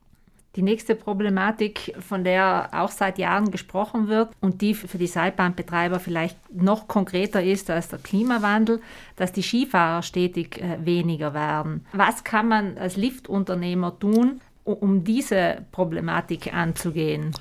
Die 0.56 0.62
nächste 0.62 0.94
Problematik, 0.94 1.94
von 1.98 2.22
der 2.22 2.68
auch 2.72 2.90
seit 2.90 3.18
Jahren 3.18 3.50
gesprochen 3.50 4.06
wird 4.06 4.28
und 4.40 4.60
die 4.60 4.74
für 4.74 4.98
die 4.98 5.08
Seilbahnbetreiber 5.08 5.98
vielleicht 5.98 6.36
noch 6.54 6.86
konkreter 6.86 7.42
ist 7.42 7.70
als 7.70 7.88
der 7.88 7.98
Klimawandel, 7.98 8.80
dass 9.16 9.32
die 9.32 9.42
Skifahrer 9.42 10.02
stetig 10.02 10.60
äh, 10.60 10.76
weniger 10.84 11.32
werden. 11.32 11.86
Was 11.94 12.22
kann 12.22 12.48
man 12.48 12.76
als 12.76 12.96
Liftunternehmer 12.96 13.98
tun, 13.98 14.42
um 14.64 15.04
diese 15.04 15.64
Problematik 15.72 16.52
anzugehen? 16.52 17.32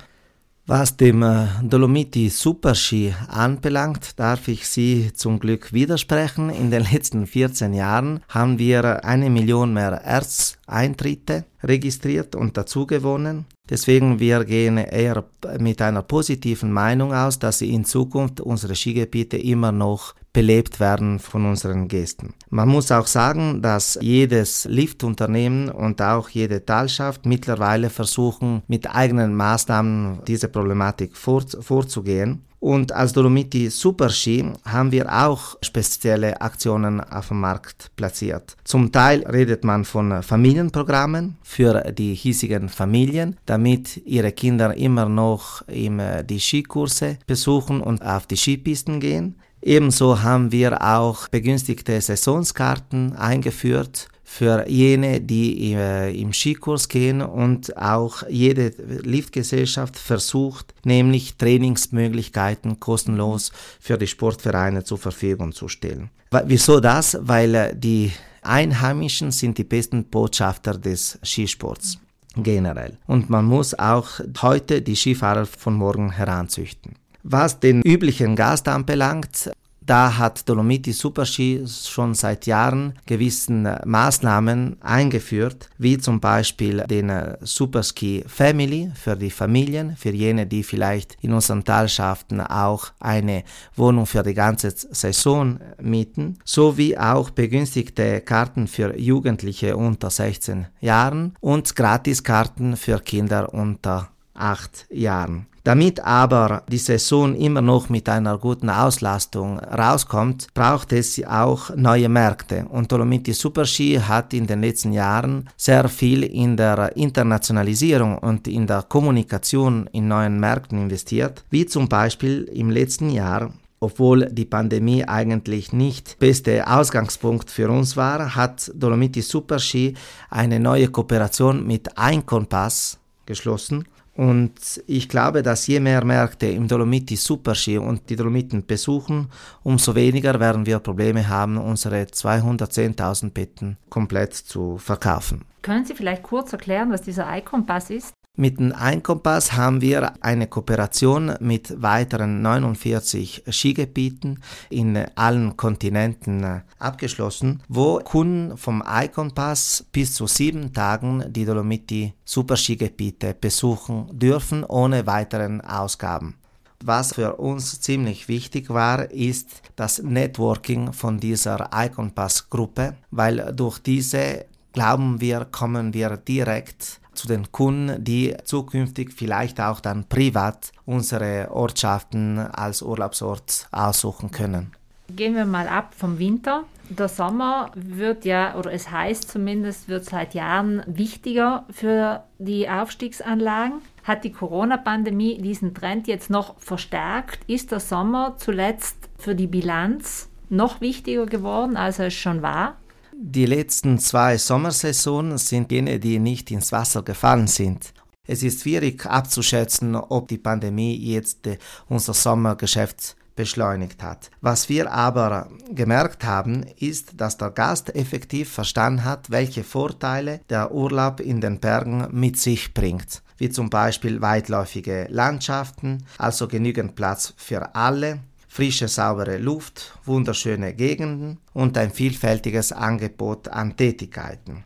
Was 0.66 0.96
dem 0.96 1.22
äh, 1.22 1.46
Dolomiti 1.62 2.30
Superski 2.30 3.14
anbelangt, 3.28 4.18
darf 4.18 4.48
ich 4.48 4.66
Sie 4.66 5.12
zum 5.12 5.38
Glück 5.38 5.74
widersprechen. 5.74 6.48
In 6.48 6.70
den 6.70 6.84
letzten 6.90 7.26
14 7.26 7.74
Jahren 7.74 8.22
haben 8.30 8.58
wir 8.58 9.04
eine 9.04 9.28
Million 9.28 9.74
mehr 9.74 9.92
Erzeintritte 9.92 11.44
registriert 11.64 12.34
und 12.34 12.56
dazugewonnen. 12.56 13.46
Deswegen 13.68 14.20
wir 14.20 14.44
gehen 14.44 14.76
eher 14.76 15.24
mit 15.58 15.80
einer 15.80 16.02
positiven 16.02 16.70
Meinung 16.70 17.14
aus, 17.14 17.38
dass 17.38 17.62
in 17.62 17.84
Zukunft 17.84 18.40
unsere 18.40 18.74
Skigebiete 18.74 19.38
immer 19.38 19.72
noch 19.72 20.14
belebt 20.34 20.80
werden 20.80 21.18
von 21.18 21.46
unseren 21.46 21.88
Gästen. 21.88 22.34
Man 22.50 22.68
muss 22.68 22.92
auch 22.92 23.06
sagen, 23.06 23.62
dass 23.62 23.98
jedes 24.02 24.66
Liftunternehmen 24.66 25.70
und 25.70 26.02
auch 26.02 26.28
jede 26.28 26.64
Talschaft 26.66 27.24
mittlerweile 27.24 27.88
versuchen, 27.88 28.62
mit 28.66 28.90
eigenen 28.92 29.34
Maßnahmen 29.34 30.20
diese 30.26 30.48
Problematik 30.48 31.16
vor, 31.16 31.44
vorzugehen. 31.60 32.44
Und 32.64 32.92
als 32.92 33.12
Dolomiti 33.12 33.68
Superski 33.68 34.42
haben 34.64 34.90
wir 34.90 35.12
auch 35.12 35.58
spezielle 35.60 36.40
Aktionen 36.40 36.98
auf 36.98 37.28
dem 37.28 37.40
Markt 37.40 37.90
platziert. 37.94 38.56
Zum 38.64 38.90
Teil 38.90 39.22
redet 39.26 39.64
man 39.64 39.84
von 39.84 40.22
Familienprogrammen 40.22 41.36
für 41.42 41.92
die 41.92 42.14
hiesigen 42.14 42.70
Familien, 42.70 43.36
damit 43.44 44.00
ihre 44.06 44.32
Kinder 44.32 44.74
immer 44.78 45.10
noch 45.10 45.62
die 45.68 46.40
Skikurse 46.40 47.18
besuchen 47.26 47.82
und 47.82 48.00
auf 48.00 48.26
die 48.26 48.36
Skipisten 48.36 48.98
gehen. 48.98 49.36
Ebenso 49.60 50.22
haben 50.22 50.50
wir 50.50 50.82
auch 50.82 51.28
begünstigte 51.28 52.00
Saisonskarten 52.00 53.14
eingeführt 53.14 54.08
für 54.36 54.68
jene, 54.68 55.20
die 55.20 55.74
äh, 55.74 56.20
im 56.20 56.32
Skikurs 56.32 56.88
gehen 56.88 57.22
und 57.22 57.76
auch 57.76 58.24
jede 58.28 58.72
Liftgesellschaft 59.04 59.96
versucht, 59.96 60.74
nämlich 60.84 61.36
Trainingsmöglichkeiten 61.36 62.80
kostenlos 62.80 63.52
für 63.78 63.96
die 63.96 64.08
Sportvereine 64.08 64.82
zur 64.82 64.98
Verfügung 64.98 65.52
zu 65.52 65.68
stellen. 65.68 66.10
Wieso 66.46 66.80
das? 66.80 67.16
Weil 67.20 67.54
äh, 67.54 67.76
die 67.76 68.10
Einheimischen 68.42 69.30
sind 69.30 69.56
die 69.56 69.64
besten 69.64 70.04
Botschafter 70.06 70.74
des 70.78 71.16
Skisports 71.24 72.00
generell. 72.36 72.98
Und 73.06 73.30
man 73.30 73.44
muss 73.44 73.78
auch 73.78 74.08
heute 74.42 74.82
die 74.82 74.96
Skifahrer 74.96 75.46
von 75.46 75.74
morgen 75.74 76.10
heranzüchten. 76.10 76.96
Was 77.22 77.60
den 77.60 77.82
üblichen 77.82 78.34
Gast 78.34 78.66
anbelangt, 78.66 79.52
da 79.86 80.16
hat 80.16 80.48
Dolomiti 80.48 80.92
Superski 80.92 81.64
schon 81.66 82.14
seit 82.14 82.46
Jahren 82.46 82.94
gewissen 83.06 83.68
Maßnahmen 83.84 84.76
eingeführt, 84.80 85.68
wie 85.78 85.98
zum 85.98 86.20
Beispiel 86.20 86.78
den 86.88 87.12
Superski 87.40 88.24
Family 88.26 88.90
für 88.94 89.16
die 89.16 89.30
Familien, 89.30 89.96
für 89.96 90.10
jene, 90.10 90.46
die 90.46 90.62
vielleicht 90.62 91.16
in 91.22 91.32
unseren 91.32 91.64
Talschaften 91.64 92.40
auch 92.40 92.92
eine 93.00 93.44
Wohnung 93.76 94.06
für 94.06 94.22
die 94.22 94.34
ganze 94.34 94.70
Saison 94.70 95.58
mieten, 95.80 96.38
sowie 96.44 96.96
auch 96.96 97.30
begünstigte 97.30 98.20
Karten 98.20 98.66
für 98.66 98.98
Jugendliche 98.98 99.76
unter 99.76 100.10
16 100.10 100.66
Jahren 100.80 101.34
und 101.40 101.76
Gratiskarten 101.76 102.76
für 102.76 103.00
Kinder 103.00 103.52
unter 103.52 104.10
8 104.34 104.86
Jahren. 104.90 105.46
Damit 105.64 105.98
aber 106.00 106.62
die 106.68 106.76
Saison 106.76 107.34
immer 107.34 107.62
noch 107.62 107.88
mit 107.88 108.06
einer 108.10 108.36
guten 108.36 108.68
Auslastung 108.68 109.58
rauskommt, 109.58 110.48
braucht 110.52 110.92
es 110.92 111.24
auch 111.26 111.74
neue 111.74 112.10
Märkte. 112.10 112.66
Und 112.68 112.92
Dolomiti 112.92 113.32
Superski 113.32 113.94
hat 113.94 114.34
in 114.34 114.46
den 114.46 114.60
letzten 114.60 114.92
Jahren 114.92 115.48
sehr 115.56 115.88
viel 115.88 116.22
in 116.22 116.58
der 116.58 116.94
Internationalisierung 116.98 118.18
und 118.18 118.46
in 118.46 118.66
der 118.66 118.82
Kommunikation 118.82 119.88
in 119.92 120.06
neuen 120.06 120.38
Märkten 120.38 120.76
investiert, 120.76 121.42
wie 121.48 121.64
zum 121.64 121.88
Beispiel 121.88 122.42
im 122.52 122.70
letzten 122.70 123.08
Jahr 123.08 123.50
obwohl 123.80 124.30
die 124.30 124.46
Pandemie 124.46 125.04
eigentlich 125.04 125.74
nicht 125.74 126.18
beste 126.18 126.66
Ausgangspunkt 126.66 127.50
für 127.50 127.68
uns 127.68 127.98
war, 127.98 128.34
hat 128.34 128.70
Dolomiti 128.74 129.20
Superski 129.20 129.94
eine 130.30 130.58
neue 130.58 130.88
Kooperation 130.88 131.66
mit 131.66 131.98
Einkompass 131.98 132.98
geschlossen 133.26 133.84
Und 134.16 134.82
ich 134.86 135.08
glaube, 135.08 135.42
dass 135.42 135.66
je 135.66 135.80
mehr 135.80 136.04
Märkte 136.04 136.46
im 136.46 136.68
Dolomiti 136.68 137.16
Superski 137.16 137.78
und 137.78 138.08
die 138.08 138.16
Dolomiten 138.16 138.64
besuchen, 138.64 139.28
umso 139.64 139.94
weniger 139.94 140.38
werden 140.38 140.66
wir 140.66 140.78
Probleme 140.78 141.28
haben, 141.28 141.56
unsere 141.56 142.02
210.000 142.02 143.30
Betten 143.30 143.76
komplett 143.90 144.34
zu 144.34 144.78
verkaufen. 144.78 145.44
Können 145.62 145.84
Sie 145.84 145.94
vielleicht 145.94 146.22
kurz 146.22 146.52
erklären, 146.52 146.92
was 146.92 147.02
dieser 147.02 147.26
Icon-Pass 147.36 147.90
ist? 147.90 148.14
Mit 148.36 148.58
dem 148.58 148.72
Einkompass 148.72 149.52
haben 149.52 149.80
wir 149.80 150.12
eine 150.20 150.48
Kooperation 150.48 151.36
mit 151.38 151.80
weiteren 151.80 152.42
49 152.42 153.44
Skigebieten 153.48 154.42
in 154.70 154.96
allen 155.14 155.56
Kontinenten 155.56 156.42
äh, 156.42 156.60
abgeschlossen, 156.80 157.62
wo 157.68 158.00
Kunden 158.00 158.56
vom 158.56 158.82
Iconpass 158.84 159.86
bis 159.92 160.14
zu 160.14 160.26
sieben 160.26 160.72
Tagen 160.72 161.24
die 161.28 161.44
Dolomiti 161.44 162.12
Superskigebiete 162.24 163.36
besuchen 163.40 164.08
dürfen 164.10 164.64
ohne 164.64 165.06
weiteren 165.06 165.60
Ausgaben. 165.60 166.34
Was 166.82 167.14
für 167.14 167.36
uns 167.36 167.80
ziemlich 167.80 168.26
wichtig 168.26 168.68
war, 168.68 169.12
ist 169.12 169.62
das 169.76 170.02
Networking 170.02 170.92
von 170.92 171.20
dieser 171.20 171.70
Iconpass 171.72 172.50
Gruppe, 172.50 172.96
weil 173.12 173.52
durch 173.54 173.78
diese 173.78 174.46
glauben 174.74 175.20
wir, 175.20 175.46
kommen 175.46 175.94
wir 175.94 176.18
direkt 176.18 177.00
zu 177.14 177.28
den 177.28 177.50
Kunden, 177.52 178.04
die 178.04 178.36
zukünftig 178.44 179.12
vielleicht 179.14 179.60
auch 179.60 179.80
dann 179.80 180.04
privat 180.08 180.72
unsere 180.84 181.48
Ortschaften 181.50 182.38
als 182.38 182.82
Urlaubsort 182.82 183.68
aussuchen 183.72 184.30
können. 184.30 184.72
Gehen 185.08 185.34
wir 185.34 185.46
mal 185.46 185.68
ab 185.68 185.94
vom 185.96 186.18
Winter. 186.18 186.64
Der 186.90 187.08
Sommer 187.08 187.70
wird 187.74 188.24
ja, 188.24 188.56
oder 188.56 188.72
es 188.72 188.90
heißt 188.90 189.30
zumindest, 189.30 189.88
wird 189.88 190.04
seit 190.04 190.34
Jahren 190.34 190.82
wichtiger 190.86 191.64
für 191.70 192.24
die 192.38 192.68
Aufstiegsanlagen. 192.68 193.80
Hat 194.02 194.24
die 194.24 194.32
Corona-Pandemie 194.32 195.40
diesen 195.40 195.72
Trend 195.72 196.08
jetzt 196.08 196.30
noch 196.30 196.58
verstärkt? 196.58 197.40
Ist 197.46 197.72
der 197.72 197.80
Sommer 197.80 198.34
zuletzt 198.36 198.96
für 199.18 199.34
die 199.34 199.46
Bilanz 199.46 200.28
noch 200.50 200.80
wichtiger 200.80 201.26
geworden, 201.26 201.76
als 201.76 201.98
er 201.98 202.08
es 202.08 202.14
schon 202.14 202.42
war? 202.42 202.76
Die 203.16 203.46
letzten 203.46 203.98
zwei 204.00 204.36
Sommersaisonen 204.38 205.38
sind 205.38 205.70
jene, 205.70 206.00
die 206.00 206.18
nicht 206.18 206.50
ins 206.50 206.72
Wasser 206.72 207.02
gefallen 207.02 207.46
sind. 207.46 207.92
Es 208.26 208.42
ist 208.42 208.62
schwierig 208.62 209.06
abzuschätzen, 209.06 209.94
ob 209.94 210.28
die 210.28 210.38
Pandemie 210.38 210.96
jetzt 210.96 211.46
äh, 211.46 211.58
unser 211.88 212.12
Sommergeschäft 212.12 213.16
beschleunigt 213.36 214.02
hat. 214.02 214.30
Was 214.40 214.68
wir 214.68 214.90
aber 214.90 215.48
gemerkt 215.70 216.24
haben, 216.24 216.64
ist, 216.78 217.20
dass 217.20 217.36
der 217.36 217.50
Gast 217.50 217.94
effektiv 217.94 218.50
verstanden 218.50 219.04
hat, 219.04 219.30
welche 219.30 219.62
Vorteile 219.62 220.40
der 220.50 220.72
Urlaub 220.72 221.20
in 221.20 221.40
den 221.40 221.60
Bergen 221.60 222.08
mit 222.10 222.38
sich 222.38 222.74
bringt, 222.74 223.22
wie 223.38 223.50
zum 223.50 223.70
Beispiel 223.70 224.22
weitläufige 224.22 225.06
Landschaften, 225.08 226.04
also 226.18 226.48
genügend 226.48 226.94
Platz 226.96 227.34
für 227.36 227.74
alle, 227.74 228.20
frische, 228.54 228.86
saubere 228.86 229.38
Luft, 229.38 229.98
wunderschöne 230.04 230.74
Gegenden 230.74 231.38
und 231.54 231.76
ein 231.76 231.90
vielfältiges 231.90 232.70
Angebot 232.70 233.48
an 233.48 233.76
Tätigkeiten. 233.76 234.62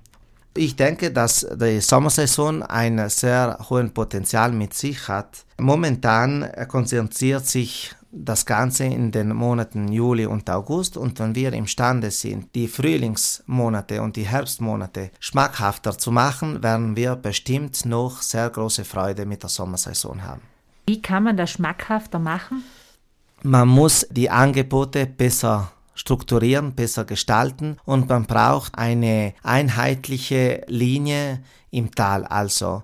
Ich 0.54 0.76
denke, 0.76 1.10
dass 1.10 1.46
die 1.54 1.80
Sommersaison 1.80 2.62
ein 2.62 3.08
sehr 3.08 3.58
hohes 3.70 3.90
Potenzial 3.92 4.52
mit 4.52 4.74
sich 4.74 5.08
hat. 5.08 5.46
Momentan 5.58 6.50
konzentriert 6.68 7.46
sich 7.46 7.94
das 8.10 8.44
Ganze 8.44 8.84
in 8.84 9.10
den 9.10 9.34
Monaten 9.34 9.90
Juli 9.90 10.26
und 10.26 10.50
August 10.50 10.98
und 10.98 11.18
wenn 11.18 11.34
wir 11.34 11.54
imstande 11.54 12.10
sind, 12.10 12.54
die 12.54 12.68
Frühlingsmonate 12.68 14.02
und 14.02 14.16
die 14.16 14.26
Herbstmonate 14.26 15.12
schmackhafter 15.18 15.96
zu 15.96 16.10
machen, 16.10 16.62
werden 16.62 16.94
wir 16.94 17.16
bestimmt 17.16 17.86
noch 17.86 18.20
sehr 18.20 18.50
große 18.50 18.84
Freude 18.84 19.24
mit 19.24 19.42
der 19.42 19.48
Sommersaison 19.48 20.22
haben. 20.24 20.42
Wie 20.86 21.00
kann 21.00 21.22
man 21.22 21.38
das 21.38 21.52
schmackhafter 21.52 22.18
machen? 22.18 22.64
Man 23.42 23.68
muss 23.68 24.06
die 24.10 24.30
Angebote 24.30 25.06
besser 25.06 25.70
strukturieren, 25.94 26.74
besser 26.74 27.04
gestalten 27.04 27.76
und 27.84 28.08
man 28.08 28.24
braucht 28.24 28.76
eine 28.76 29.34
einheitliche 29.42 30.64
Linie 30.68 31.42
im 31.70 31.94
Tal. 31.94 32.24
Also 32.24 32.82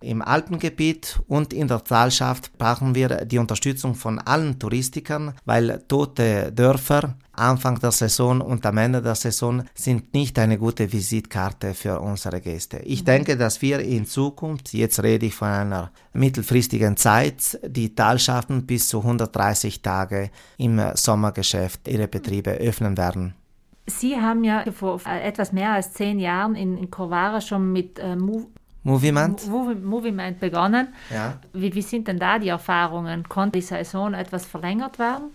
im 0.00 0.22
Alpengebiet 0.22 1.20
und 1.28 1.52
in 1.52 1.68
der 1.68 1.84
Talschaft 1.84 2.56
brauchen 2.56 2.94
wir 2.94 3.24
die 3.26 3.38
Unterstützung 3.38 3.94
von 3.94 4.18
allen 4.18 4.58
Touristikern, 4.58 5.34
weil 5.44 5.84
tote 5.88 6.52
Dörfer 6.52 7.16
Anfang 7.40 7.78
der 7.80 7.90
Saison 7.90 8.40
und 8.40 8.64
am 8.66 8.78
Ende 8.78 9.02
der 9.02 9.14
Saison 9.14 9.64
sind 9.74 10.14
nicht 10.14 10.38
eine 10.38 10.58
gute 10.58 10.92
Visitkarte 10.92 11.74
für 11.74 12.00
unsere 12.00 12.40
Gäste. 12.40 12.78
Ich 12.78 13.00
mhm. 13.02 13.06
denke, 13.06 13.36
dass 13.36 13.62
wir 13.62 13.80
in 13.80 14.06
Zukunft, 14.06 14.72
jetzt 14.72 15.02
rede 15.02 15.26
ich 15.26 15.34
von 15.34 15.48
einer 15.48 15.90
mittelfristigen 16.12 16.96
Zeit, 16.96 17.58
die 17.66 17.94
Talschaften 17.94 18.66
bis 18.66 18.88
zu 18.88 18.98
130 19.00 19.82
Tage 19.82 20.30
im 20.58 20.80
Sommergeschäft 20.94 21.88
ihre 21.88 22.08
Betriebe 22.08 22.50
öffnen 22.52 22.96
werden. 22.96 23.34
Sie 23.86 24.16
haben 24.16 24.44
ja 24.44 24.64
vor 24.72 25.00
etwas 25.06 25.52
mehr 25.52 25.72
als 25.72 25.92
zehn 25.92 26.20
Jahren 26.20 26.54
in, 26.54 26.76
in 26.76 26.90
Corvara 26.90 27.40
schon 27.40 27.72
mit 27.72 27.98
äh, 27.98 28.14
Movement? 28.82 29.46
Movement 29.48 30.40
begonnen. 30.40 30.88
Ja. 31.12 31.38
Wie, 31.52 31.74
wie 31.74 31.82
sind 31.82 32.08
denn 32.08 32.18
da 32.18 32.38
die 32.38 32.48
Erfahrungen? 32.48 33.28
Konnte 33.28 33.58
die 33.58 33.64
Saison 33.64 34.14
etwas 34.14 34.46
verlängert 34.46 34.98
werden? 34.98 35.30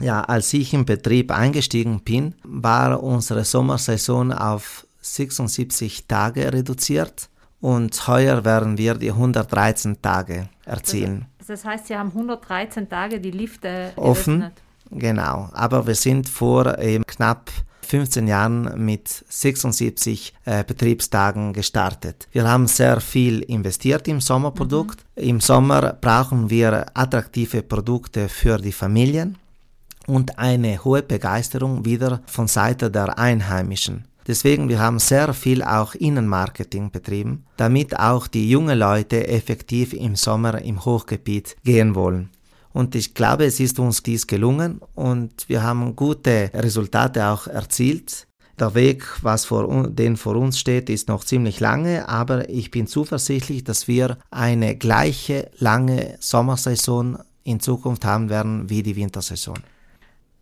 Ja, 0.00 0.22
als 0.22 0.52
ich 0.54 0.72
im 0.72 0.84
Betrieb 0.84 1.30
eingestiegen 1.30 2.00
bin, 2.00 2.34
war 2.42 3.02
unsere 3.02 3.44
Sommersaison 3.44 4.32
auf 4.32 4.86
76 5.02 6.06
Tage 6.06 6.52
reduziert 6.52 7.28
und 7.60 8.06
heuer 8.06 8.44
werden 8.44 8.78
wir 8.78 8.94
die 8.94 9.10
113 9.10 10.00
Tage 10.00 10.48
erzielen. 10.64 11.26
Das, 11.46 11.64
heißt, 11.64 11.88
Sie 11.88 11.96
haben 11.96 12.08
113 12.08 12.88
Tage 12.88 13.20
die 13.20 13.30
Lifte 13.30 13.92
offen. 13.96 14.40
Geöffnet. 14.40 14.62
Genau, 14.92 15.48
aber 15.52 15.86
wir 15.86 15.94
sind 15.94 16.28
vor 16.28 16.78
eben 16.78 17.04
knapp 17.06 17.50
15 17.82 18.26
Jahren 18.28 18.84
mit 18.84 19.08
76 19.08 20.32
äh, 20.44 20.64
Betriebstagen 20.64 21.52
gestartet. 21.52 22.28
Wir 22.32 22.48
haben 22.48 22.66
sehr 22.66 23.00
viel 23.00 23.40
investiert 23.42 24.08
im 24.08 24.20
Sommerprodukt. 24.20 25.04
Mhm. 25.16 25.22
Im 25.22 25.40
Sommer 25.40 25.92
brauchen 26.00 26.50
wir 26.50 26.86
attraktive 26.94 27.62
Produkte 27.62 28.28
für 28.28 28.58
die 28.58 28.72
Familien 28.72 29.38
und 30.10 30.38
eine 30.38 30.84
hohe 30.84 31.02
Begeisterung 31.02 31.84
wieder 31.84 32.20
von 32.26 32.48
Seite 32.48 32.90
der 32.90 33.18
Einheimischen. 33.18 34.04
Deswegen, 34.26 34.68
wir 34.68 34.78
haben 34.78 34.98
sehr 34.98 35.32
viel 35.32 35.62
auch 35.62 35.94
Innenmarketing 35.94 36.90
betrieben, 36.90 37.44
damit 37.56 37.98
auch 37.98 38.26
die 38.26 38.50
jungen 38.50 38.78
Leute 38.78 39.28
effektiv 39.28 39.92
im 39.92 40.16
Sommer 40.16 40.60
im 40.62 40.84
Hochgebiet 40.84 41.56
gehen 41.64 41.94
wollen. 41.94 42.30
Und 42.72 42.94
ich 42.94 43.14
glaube, 43.14 43.44
es 43.46 43.58
ist 43.58 43.78
uns 43.78 44.02
dies 44.02 44.26
gelungen 44.26 44.80
und 44.94 45.48
wir 45.48 45.62
haben 45.62 45.96
gute 45.96 46.50
Resultate 46.54 47.26
auch 47.26 47.46
erzielt. 47.46 48.26
Der 48.58 48.74
Weg, 48.74 49.04
was 49.22 49.46
vor, 49.46 49.88
den 49.88 50.16
vor 50.16 50.36
uns 50.36 50.58
steht, 50.58 50.90
ist 50.90 51.08
noch 51.08 51.24
ziemlich 51.24 51.60
lange, 51.60 52.08
aber 52.08 52.48
ich 52.48 52.70
bin 52.70 52.86
zuversichtlich, 52.86 53.64
dass 53.64 53.88
wir 53.88 54.18
eine 54.30 54.76
gleiche 54.76 55.50
lange 55.58 56.16
Sommersaison 56.20 57.18
in 57.42 57.58
Zukunft 57.58 58.04
haben 58.04 58.28
werden 58.28 58.68
wie 58.68 58.82
die 58.82 58.96
Wintersaison. 58.96 59.58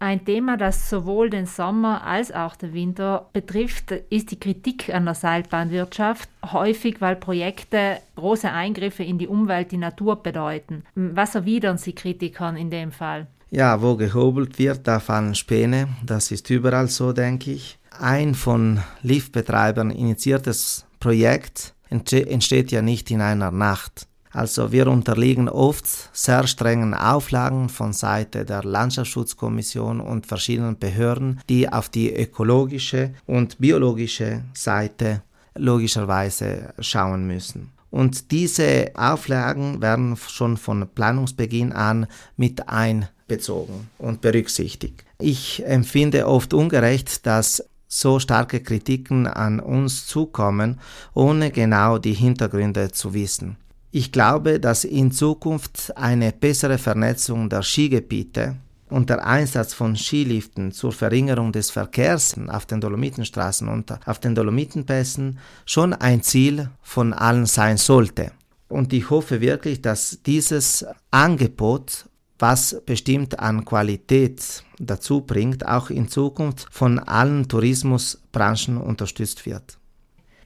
Ein 0.01 0.25
Thema, 0.25 0.57
das 0.57 0.89
sowohl 0.89 1.29
den 1.29 1.47
Sommer 1.47 2.07
als 2.07 2.31
auch 2.31 2.55
den 2.55 2.73
Winter 2.73 3.29
betrifft, 3.33 3.91
ist 3.91 4.31
die 4.31 4.39
Kritik 4.39 4.95
an 4.95 5.07
der 5.07 5.15
Seilbahnwirtschaft, 5.15 6.29
häufig 6.53 7.01
weil 7.01 7.17
Projekte 7.17 7.99
große 8.15 8.51
Eingriffe 8.51 9.03
in 9.03 9.19
die 9.19 9.27
Umwelt, 9.27 9.73
die 9.73 9.77
Natur 9.77 10.23
bedeuten. 10.23 10.85
Was 10.95 11.35
erwidern 11.35 11.79
Sie 11.79 11.95
Kritikern 11.95 12.57
in 12.57 12.71
dem 12.71 12.93
Fall? 12.93 13.27
Ja, 13.51 13.83
wo 13.83 13.97
gehobelt 13.97 14.59
wird, 14.59 14.87
da 14.87 15.01
fallen 15.01 15.35
Späne. 15.35 15.89
Das 16.05 16.31
ist 16.31 16.49
überall 16.51 16.89
so, 16.89 17.13
denke 17.13 17.51
ich. 17.51 17.79
Ein 17.91 18.35
von 18.35 18.81
Liftbetreibern 19.03 19.91
initiiertes 19.91 20.87
Projekt 21.01 21.75
entsteht 21.91 22.71
ja 22.71 22.83
nicht 22.83 23.11
in 23.11 23.21
einer 23.21 23.51
Nacht. 23.51 24.07
Also 24.31 24.73
wir 24.73 24.87
unterliegen 24.89 25.49
oft 25.49 25.87
sehr 26.13 26.47
strengen 26.47 26.95
Auflagen 26.95 27.69
von 27.69 27.93
Seite 27.93 28.45
der 28.45 28.65
Landschaftsschutzkommission 28.65 30.01
und 30.01 30.27
verschiedenen 30.27 30.79
Behörden, 30.79 31.41
die 31.49 31.69
auf 31.71 31.89
die 31.89 32.15
ökologische 32.15 33.15
und 33.27 33.59
biologische 33.59 34.45
Seite 34.55 35.23
logischerweise 35.57 36.75
schauen 36.79 37.27
müssen. 37.27 37.73
Und 37.91 38.31
diese 38.33 38.91
Auflagen 38.95 39.81
werden 39.81 40.17
schon 40.17 40.57
von 40.57 40.87
Planungsbeginn 40.95 41.73
an 41.73 42.07
mit 42.37 42.69
einbezogen 42.69 43.89
und 43.99 44.21
berücksichtigt. 44.21 45.05
Ich 45.19 45.65
empfinde 45.65 46.27
oft 46.27 46.53
ungerecht, 46.53 47.27
dass 47.27 47.65
so 47.89 48.21
starke 48.21 48.61
Kritiken 48.61 49.27
an 49.27 49.61
uns 49.61 50.07
zukommen, 50.07 50.79
ohne 51.15 51.51
genau 51.51 51.97
die 51.97 52.13
Hintergründe 52.13 52.93
zu 52.93 53.15
wissen. 53.15 53.57
Ich 53.91 54.13
glaube, 54.13 54.61
dass 54.61 54.85
in 54.85 55.13
Zukunft 55.13 55.97
eine 55.97 56.33
bessere 56.33 56.77
Vernetzung 56.77 57.49
der 57.49 57.63
Skigebiete 57.63 58.57
und 58.91 59.09
der 59.09 59.27
Einsatz 59.27 59.73
von 59.73 59.97
Skiliften 59.97 60.73
zur 60.73 60.93
Verringerung 60.93 61.53
des 61.53 61.71
Verkehrs 61.71 62.37
auf 62.49 62.67
den 62.67 62.83
Dolomitenstraßen 62.83 63.67
und 63.67 64.07
auf 64.07 64.19
den 64.19 64.35
Dolomitenpässen 64.35 65.39
schon 65.65 65.95
ein 65.95 66.23
Ziel 66.23 66.69
von 66.83 67.15
allen 67.15 67.47
sein 67.47 67.79
sollte. 67.79 68.33
Und 68.69 68.93
ich 68.93 69.09
hoffe 69.09 69.41
wirklich, 69.41 69.81
dass 69.81 70.19
dieses 70.25 70.85
Angebot 71.11 72.05
was 72.39 72.81
bestimmt 72.85 73.39
an 73.41 73.65
Qualität 73.65 74.63
dazu 74.79 75.23
bringt, 75.23 75.67
auch 75.67 75.91
in 75.91 76.09
Zukunft 76.09 76.67
von 76.71 76.99
allen 76.99 77.49
Tourismusbranchen 77.49 78.77
unterstützt 78.77 79.45
wird. 79.47 79.78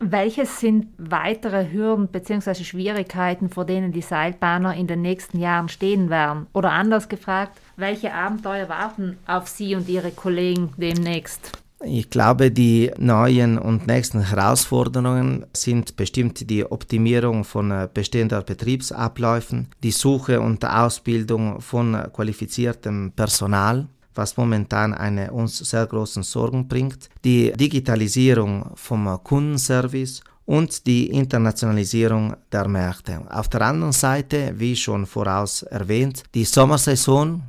Welches 0.04 0.58
sind 0.58 0.88
weitere 0.98 1.70
Hürden 1.70 2.08
bzw. 2.08 2.64
Schwierigkeiten, 2.64 3.48
vor 3.48 3.64
denen 3.64 3.92
die 3.92 4.02
Seilbahner 4.02 4.74
in 4.74 4.88
den 4.88 5.00
nächsten 5.00 5.38
Jahren 5.38 5.68
stehen 5.68 6.10
werden? 6.10 6.48
Oder 6.52 6.72
anders 6.72 7.08
gefragt, 7.08 7.56
welche 7.76 8.12
Abenteuer 8.12 8.68
warten 8.68 9.16
auf 9.28 9.46
Sie 9.46 9.76
und 9.76 9.88
Ihre 9.88 10.10
Kollegen 10.10 10.70
demnächst? 10.76 11.52
Ich 11.84 12.10
glaube, 12.10 12.50
die 12.50 12.90
neuen 12.98 13.58
und 13.58 13.86
nächsten 13.86 14.22
Herausforderungen 14.22 15.46
sind 15.52 15.94
bestimmt 15.94 16.50
die 16.50 16.64
Optimierung 16.64 17.44
von 17.44 17.70
äh, 17.70 17.88
bestehender 17.92 18.42
Betriebsabläufen, 18.42 19.68
die 19.84 19.92
Suche 19.92 20.40
und 20.40 20.64
Ausbildung 20.64 21.60
von 21.60 21.96
qualifiziertem 22.12 23.12
Personal, 23.14 23.86
was 24.14 24.36
momentan 24.36 24.94
eine 24.94 25.32
uns 25.32 25.58
sehr 25.58 25.86
großen 25.86 26.22
Sorgen 26.22 26.68
bringt, 26.68 27.08
die 27.24 27.52
Digitalisierung 27.52 28.72
vom 28.74 29.22
Kundenservice 29.22 30.22
und 30.44 30.86
die 30.86 31.10
Internationalisierung 31.10 32.34
der 32.50 32.68
Märkte. 32.68 33.20
Auf 33.30 33.48
der 33.48 33.62
anderen 33.62 33.92
Seite, 33.92 34.54
wie 34.56 34.76
schon 34.76 35.06
voraus 35.06 35.62
erwähnt, 35.62 36.24
die 36.34 36.44
Sommersaison 36.44 37.42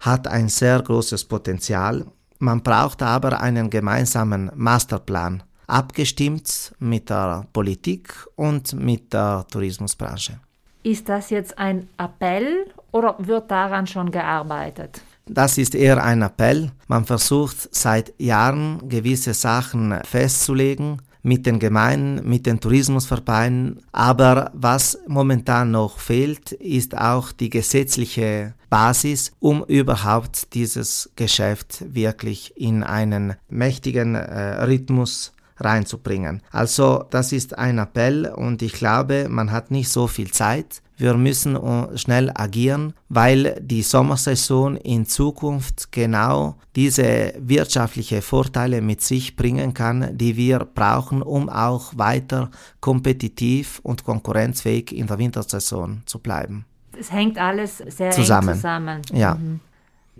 hat 0.00 0.26
ein 0.26 0.48
sehr 0.48 0.80
großes 0.82 1.24
Potenzial 1.24 2.04
man 2.42 2.62
braucht 2.62 3.02
aber 3.02 3.38
einen 3.38 3.68
gemeinsamen 3.68 4.50
Masterplan, 4.54 5.42
abgestimmt 5.66 6.74
mit 6.78 7.10
der 7.10 7.44
Politik 7.52 8.14
und 8.34 8.72
mit 8.72 9.12
der 9.12 9.44
Tourismusbranche. 9.52 10.40
Ist 10.82 11.10
das 11.10 11.28
jetzt 11.28 11.58
ein 11.58 11.90
Appell 11.98 12.72
oder 12.92 13.14
wird 13.18 13.50
daran 13.50 13.86
schon 13.86 14.10
gearbeitet? 14.10 15.02
Das 15.32 15.58
ist 15.58 15.76
eher 15.76 16.02
ein 16.02 16.22
Appell. 16.22 16.72
Man 16.88 17.04
versucht 17.04 17.68
seit 17.72 18.12
Jahren 18.18 18.88
gewisse 18.88 19.32
Sachen 19.32 19.94
festzulegen, 20.02 21.00
mit 21.22 21.46
den 21.46 21.60
Gemeinden, 21.60 22.28
mit 22.28 22.46
den 22.46 22.58
Tourismusverbänden. 22.58 23.80
Aber 23.92 24.50
was 24.54 24.98
momentan 25.06 25.70
noch 25.70 25.98
fehlt, 25.98 26.50
ist 26.52 26.96
auch 26.96 27.30
die 27.30 27.50
gesetzliche 27.50 28.54
Basis, 28.70 29.32
um 29.38 29.64
überhaupt 29.64 30.54
dieses 30.54 31.10
Geschäft 31.14 31.84
wirklich 31.94 32.54
in 32.56 32.82
einen 32.82 33.34
mächtigen 33.48 34.16
äh, 34.16 34.64
Rhythmus 34.64 35.32
reinzubringen. 35.62 36.42
Also 36.50 37.04
das 37.10 37.32
ist 37.32 37.56
ein 37.58 37.78
Appell 37.78 38.26
und 38.26 38.62
ich 38.62 38.72
glaube, 38.72 39.28
man 39.28 39.50
hat 39.50 39.70
nicht 39.70 39.88
so 39.88 40.06
viel 40.06 40.30
Zeit. 40.30 40.82
Wir 40.96 41.14
müssen 41.14 41.56
äh, 41.56 41.96
schnell 41.96 42.30
agieren, 42.34 42.92
weil 43.08 43.58
die 43.62 43.82
Sommersaison 43.82 44.76
in 44.76 45.06
Zukunft 45.06 45.90
genau 45.92 46.56
diese 46.76 47.32
wirtschaftlichen 47.38 48.20
Vorteile 48.20 48.82
mit 48.82 49.00
sich 49.00 49.34
bringen 49.34 49.72
kann, 49.72 50.16
die 50.18 50.36
wir 50.36 50.58
brauchen, 50.58 51.22
um 51.22 51.48
auch 51.48 51.92
weiter 51.96 52.50
kompetitiv 52.80 53.80
und 53.82 54.04
konkurrenzfähig 54.04 54.94
in 54.94 55.06
der 55.06 55.18
Wintersaison 55.18 56.02
zu 56.04 56.18
bleiben. 56.18 56.66
Es 56.98 57.10
hängt 57.10 57.38
alles 57.38 57.78
sehr 57.78 58.10
zusammen. 58.10 58.50
eng 58.50 58.54
zusammen. 58.56 59.02
Ja. 59.12 59.36
Mhm. 59.36 59.60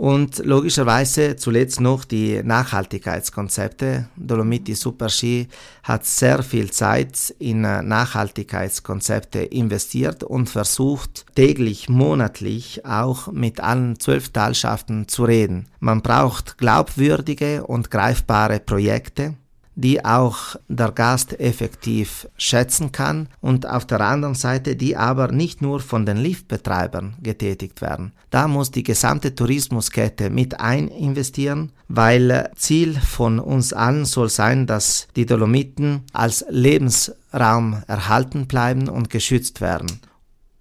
Und 0.01 0.39
logischerweise 0.47 1.37
zuletzt 1.37 1.79
noch 1.79 2.07
die 2.07 2.43
Nachhaltigkeitskonzepte. 2.43 4.09
Dolomiti 4.17 4.75
Super 4.75 5.11
Ski 5.11 5.47
hat 5.83 6.07
sehr 6.07 6.43
viel 6.43 6.71
Zeit 6.71 7.35
in 7.39 7.61
Nachhaltigkeitskonzepte 7.61 9.41
investiert 9.41 10.25
und 10.25 10.49
versucht 10.49 11.27
täglich, 11.35 11.91
monatlich 11.91 12.87
auch 12.87 13.31
mit 13.31 13.61
allen 13.61 14.01
zwölf 14.01 14.31
Talschaften 14.31 15.07
zu 15.07 15.25
reden. 15.25 15.69
Man 15.81 16.01
braucht 16.01 16.57
glaubwürdige 16.57 17.67
und 17.67 17.91
greifbare 17.91 18.59
Projekte 18.59 19.35
die 19.81 20.05
auch 20.05 20.57
der 20.69 20.93
Gast 20.93 21.41
effektiv 21.41 22.29
schätzen 22.37 22.93
kann 22.93 23.29
und 23.41 23.67
auf 23.67 23.87
der 23.87 24.01
anderen 24.03 24.35
Seite 24.35 24.77
die 24.77 24.97
aber 24.97 25.33
nicht 25.33 25.63
nur 25.63 25.81
von 25.81 26.05
den 26.05 26.19
Liftbetreibern 26.19 27.15
getätigt 27.23 27.81
werden. 27.81 28.13
Da 28.29 28.47
muss 28.47 28.71
die 28.71 28.83
gesamte 28.83 29.35
Tourismuskette 29.35 30.29
mit 30.29 30.61
eininvestieren, 30.61 31.73
weil 31.89 32.51
Ziel 32.57 32.95
von 32.95 33.39
uns 33.39 33.73
allen 33.73 34.05
soll 34.05 34.29
sein, 34.29 34.67
dass 34.67 35.09
die 35.17 35.25
Dolomiten 35.25 36.03
als 36.13 36.45
Lebensraum 36.51 37.83
erhalten 37.87 38.47
bleiben 38.47 38.89
und 38.89 39.09
geschützt 39.09 39.61
werden. 39.61 40.01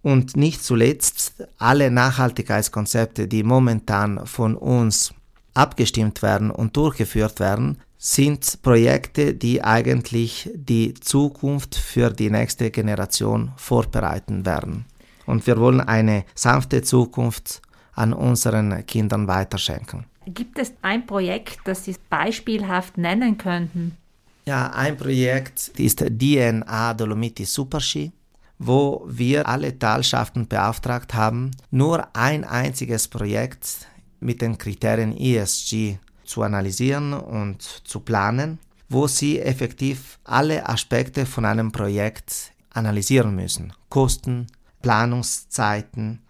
Und 0.01 0.37
nicht 0.37 0.63
zuletzt 0.63 1.45
alle 1.57 1.91
Nachhaltigkeitskonzepte, 1.91 3.27
die 3.27 3.43
momentan 3.43 4.25
von 4.25 4.55
uns 4.55 5.13
abgestimmt 5.53 6.21
werden 6.21 6.51
und 6.51 6.77
durchgeführt 6.77 7.41
werden, 7.41 7.79
sind 8.01 8.61
Projekte, 8.61 9.33
die 9.33 9.61
eigentlich 9.61 10.49
die 10.55 10.93
Zukunft 10.93 11.75
für 11.75 12.09
die 12.09 12.29
nächste 12.29 12.71
Generation 12.71 13.51
vorbereiten 13.57 14.45
werden. 14.45 14.85
Und 15.25 15.45
wir 15.45 15.57
wollen 15.57 15.81
eine 15.81 16.23
sanfte 16.33 16.81
Zukunft 16.81 17.61
an 17.93 18.13
unseren 18.13 18.85
Kindern 18.85 19.27
weiterschenken. 19.27 20.05
Gibt 20.25 20.57
es 20.59 20.71
ein 20.81 21.05
Projekt, 21.05 21.59
das 21.65 21.83
Sie 21.83 21.95
beispielhaft 22.09 22.97
nennen 22.97 23.37
könnten? 23.37 23.97
Ja, 24.45 24.71
ein 24.71 24.95
Projekt 24.95 25.67
ist 25.77 25.99
DNA 25.99 26.93
Dolomiti 26.93 27.43
Superski, 27.43 28.13
wo 28.57 29.05
wir 29.07 29.45
alle 29.45 29.77
Talschaften 29.77 30.47
beauftragt 30.47 31.13
haben, 31.13 31.51
nur 31.69 32.07
ein 32.15 32.45
einziges 32.45 33.09
Projekt 33.09 33.87
mit 34.21 34.41
den 34.41 34.57
Kriterien 34.57 35.15
ESG 35.17 35.97
zu 36.29 36.43
analysieren 36.43 37.13
und 37.13 37.61
zu 37.61 37.99
planen, 37.99 38.59
wo 38.87 39.07
sie 39.07 39.39
effektiv 39.39 40.19
alle 40.23 40.67
Aspekte 40.67 41.25
von 41.25 41.45
einem 41.45 41.71
Projekt 41.71 42.53
analysieren 42.73 43.35
müssen. 43.35 43.73
Kosten, 43.89 44.47
Planungszeiten, 44.81 46.21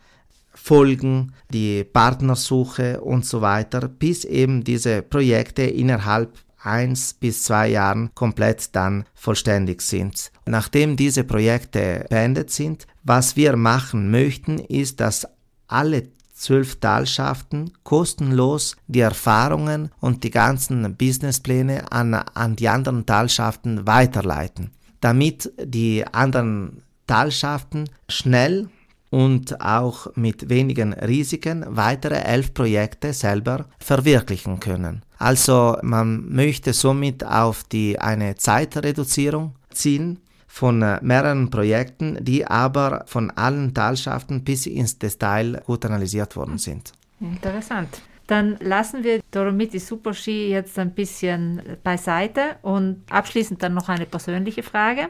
Folgen, 0.54 1.34
die 1.50 1.84
Partnersuche 1.84 3.02
und 3.02 3.26
so 3.26 3.42
weiter, 3.42 3.88
bis 3.88 4.26
eben 4.26 4.64
diese 4.64 5.02
Projekte 5.02 5.64
innerhalb 5.64 6.38
eins 6.62 7.14
bis 7.14 7.44
zwei 7.44 7.70
Jahren 7.70 8.14
komplett 8.16 8.76
dann 8.76 9.06
vollständig 9.14 9.82
sind. 9.82 10.32
Nachdem 10.46 10.98
diese 10.98 11.24
Projekte 11.24 12.06
beendet 12.10 12.52
sind, 12.52 12.88
was 13.04 13.36
wir 13.36 13.56
machen 13.56 14.12
möchten, 14.12 14.60
ist, 14.60 15.00
dass 15.00 15.28
alle 15.68 16.10
zwölf 16.40 16.80
Talschaften 16.80 17.72
kostenlos 17.84 18.78
die 18.88 19.02
Erfahrungen 19.02 19.92
und 20.00 20.24
die 20.24 20.32
ganzen 20.32 20.96
Businesspläne 20.96 21.92
an, 21.92 22.14
an 22.14 22.56
die 22.56 22.70
anderen 22.70 23.06
Talschaften 23.06 23.86
weiterleiten, 23.86 24.72
damit 25.02 25.52
die 25.62 26.06
anderen 26.12 26.82
Talschaften 27.06 27.90
schnell 28.08 28.70
und 29.10 29.60
auch 29.60 30.16
mit 30.16 30.50
wenigen 30.50 30.94
Risiken 30.94 31.66
weitere 31.68 32.22
elf 32.22 32.54
Projekte 32.54 33.12
selber 33.12 33.66
verwirklichen 33.80 34.60
können. 34.60 35.04
Also 35.18 35.78
man 35.82 36.30
möchte 36.30 36.74
somit 36.74 37.26
auf 37.26 37.64
die 37.64 38.00
eine 38.00 38.36
Zeitreduzierung 38.36 39.56
ziehen 39.72 40.20
von 40.50 40.82
äh, 40.82 41.00
mehreren 41.02 41.50
Projekten, 41.50 42.18
die 42.20 42.46
aber 42.46 43.04
von 43.06 43.32
allen 43.32 43.74
Talschaften 43.74 44.44
bis 44.44 44.66
ins 44.66 44.98
Detail 44.98 45.62
gut 45.66 45.86
analysiert 45.86 46.36
worden 46.36 46.58
sind. 46.58 46.92
Interessant. 47.22 48.02
Dann 48.28 48.58
lassen 48.60 49.04
wir 49.04 49.22
Dolomiti 49.32 49.80
Super 49.80 50.14
Ski 50.14 50.50
jetzt 50.50 50.78
ein 50.78 50.92
bisschen 50.92 51.62
beiseite 51.84 52.58
und 52.62 53.04
abschließend 53.10 53.62
dann 53.62 53.74
noch 53.74 53.90
eine 53.90 54.06
persönliche 54.06 54.64
Frage. 54.64 55.10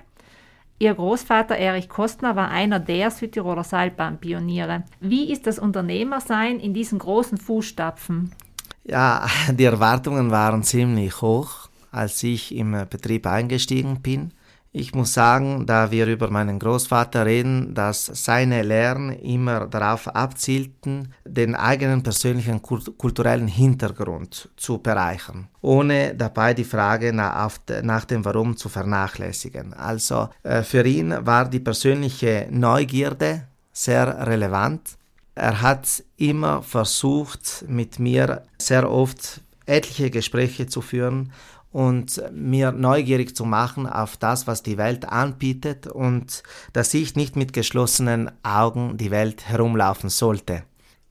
Ihr 0.78 0.93
Großvater 0.93 1.58
Erich 1.58 1.89
Kostner 1.89 2.36
war 2.36 2.49
einer 2.49 2.80
der 2.80 3.10
Südtiroler 3.12 3.63
Seilbahnpioniere. 3.63 4.84
Wie 4.99 5.32
ist 5.32 5.47
das 5.47 5.60
Unternehmersein 5.60 6.60
in 6.60 6.73
diesen 6.73 6.99
großen 6.99 7.38
Fußstapfen? 7.38 8.32
Ja, 8.86 9.28
die 9.52 9.65
Erwartungen 9.65 10.32
waren 10.32 10.63
ziemlich 10.63 11.21
hoch, 11.21 11.69
als 11.91 12.23
ich 12.23 12.56
im 12.56 12.71
Betrieb 12.89 13.28
eingestiegen 13.28 14.02
bin. 14.02 14.32
Ich 14.71 14.93
muss 14.93 15.15
sagen, 15.15 15.65
da 15.65 15.89
wir 15.89 16.05
über 16.05 16.29
meinen 16.29 16.60
Großvater 16.60 17.25
reden, 17.25 17.73
dass 17.73 18.05
seine 18.05 18.62
Lehren 18.62 19.10
immer 19.10 19.65
darauf 19.65 20.08
abzielten, 20.08 21.12
den 21.25 21.55
eigenen 21.55 22.03
persönlichen 22.03 22.62
kulturellen 22.62 23.47
Hintergrund 23.47 24.49
zu 24.58 24.77
bereichern, 24.77 25.47
ohne 25.62 26.13
dabei 26.13 26.53
die 26.53 26.63
Frage 26.65 27.12
nach, 27.13 28.05
dem 28.05 28.23
Warum 28.25 28.58
zu 28.58 28.69
vernachlässigen. 28.69 29.73
Also 29.73 30.29
äh, 30.43 30.62
für 30.62 30.86
ihn 30.86 31.15
war 31.25 31.49
die 31.49 31.60
persönliche 31.60 32.47
Neugierde 32.51 33.47
sehr 33.73 34.27
relevant. 34.27 34.97
Er 35.34 35.62
hat 35.62 36.03
immer 36.17 36.62
versucht, 36.62 37.65
mit 37.67 37.97
mir 37.97 38.43
sehr 38.60 38.91
oft 38.91 39.41
etliche 39.65 40.12
Gespräche 40.12 40.67
zu 40.67 40.82
führen 40.82 41.32
und 41.71 42.21
mir 42.34 42.71
neugierig 42.71 43.36
zu 43.36 43.45
machen 43.45 43.86
auf 43.88 44.17
das, 44.17 44.47
was 44.47 44.63
die 44.63 44.77
Welt 44.77 45.05
anbietet 45.05 45.88
und 45.88 46.43
dass 46.73 46.93
ich 46.93 47.15
nicht 47.15 47.36
mit 47.36 47.53
geschlossenen 47.53 48.32
Augen 48.43 48.97
die 48.97 49.12
Welt 49.12 49.47
herumlaufen 49.47 50.10
sollte. 50.10 50.63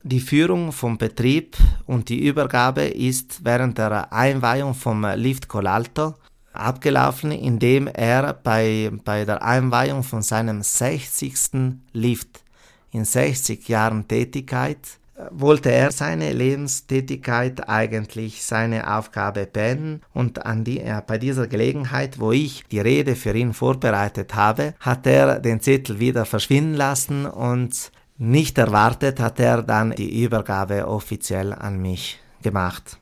Die 0.03 0.21
Führung 0.21 0.71
vom 0.71 0.97
Betrieb 0.97 1.57
und 1.85 2.09
die 2.09 2.25
Übergabe 2.25 2.83
ist 2.83 3.43
während 3.43 3.77
der 3.77 4.13
Einweihung 4.13 4.73
vom 4.73 5.05
Lift 5.15 5.47
Colalto 5.47 6.15
abgelaufen, 6.53 7.31
indem 7.31 7.87
er 7.87 8.33
bei, 8.33 8.91
bei 9.03 9.25
der 9.25 9.43
Einweihung 9.43 10.03
von 10.03 10.21
seinem 10.21 10.61
60. 10.61 11.79
Lift 11.93 12.43
in 12.91 13.05
60 13.05 13.67
Jahren 13.67 14.07
Tätigkeit 14.07 14.98
wollte 15.31 15.71
er 15.71 15.91
seine 15.91 16.31
Lebenstätigkeit 16.31 17.67
eigentlich 17.67 18.43
seine 18.43 18.95
Aufgabe 18.95 19.45
beenden 19.45 20.01
und 20.13 20.45
an 20.45 20.63
die, 20.63 20.79
ja, 20.79 21.01
bei 21.01 21.17
dieser 21.17 21.47
Gelegenheit, 21.47 22.19
wo 22.19 22.31
ich 22.31 22.63
die 22.71 22.79
Rede 22.79 23.15
für 23.15 23.35
ihn 23.35 23.53
vorbereitet 23.53 24.35
habe, 24.35 24.73
hat 24.79 25.05
er 25.05 25.39
den 25.39 25.59
Zettel 25.59 25.99
wieder 25.99 26.25
verschwinden 26.25 26.75
lassen 26.75 27.25
und 27.25 27.91
nicht 28.17 28.57
erwartet 28.57 29.19
hat 29.19 29.39
er 29.39 29.63
dann 29.63 29.91
die 29.91 30.23
Übergabe 30.23 30.87
offiziell 30.87 31.53
an 31.53 31.81
mich 31.81 32.19
gemacht. 32.43 32.97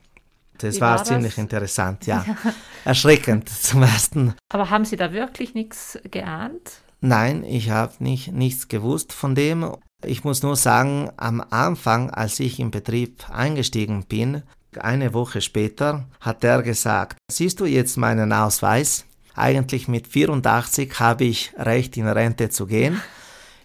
Das 0.58 0.80
war, 0.80 0.98
war 0.98 1.04
ziemlich 1.04 1.34
das? 1.34 1.38
interessant, 1.38 2.06
ja. 2.06 2.24
Erschreckend 2.84 3.48
zum 3.48 3.82
ersten. 3.82 4.34
Aber 4.52 4.70
haben 4.70 4.84
Sie 4.84 4.96
da 4.96 5.12
wirklich 5.12 5.54
nichts 5.54 5.98
geahnt? 6.10 6.80
Nein, 7.00 7.44
ich 7.44 7.70
habe 7.70 7.92
nicht, 8.00 8.32
nichts 8.32 8.68
gewusst 8.68 9.12
von 9.12 9.34
dem. 9.34 9.72
Ich 10.06 10.22
muss 10.22 10.44
nur 10.44 10.54
sagen, 10.54 11.10
am 11.16 11.44
Anfang, 11.50 12.10
als 12.10 12.38
ich 12.38 12.60
im 12.60 12.70
Betrieb 12.70 13.28
eingestiegen 13.30 14.04
bin, 14.04 14.42
eine 14.78 15.12
Woche 15.12 15.40
später, 15.40 16.04
hat 16.20 16.44
er 16.44 16.62
gesagt, 16.62 17.18
siehst 17.28 17.58
du 17.58 17.66
jetzt 17.66 17.96
meinen 17.96 18.32
Ausweis? 18.32 19.04
Eigentlich 19.34 19.88
mit 19.88 20.06
84 20.06 21.00
habe 21.00 21.24
ich 21.24 21.52
Recht 21.58 21.96
in 21.96 22.06
Rente 22.06 22.48
zu 22.48 22.66
gehen. 22.66 23.02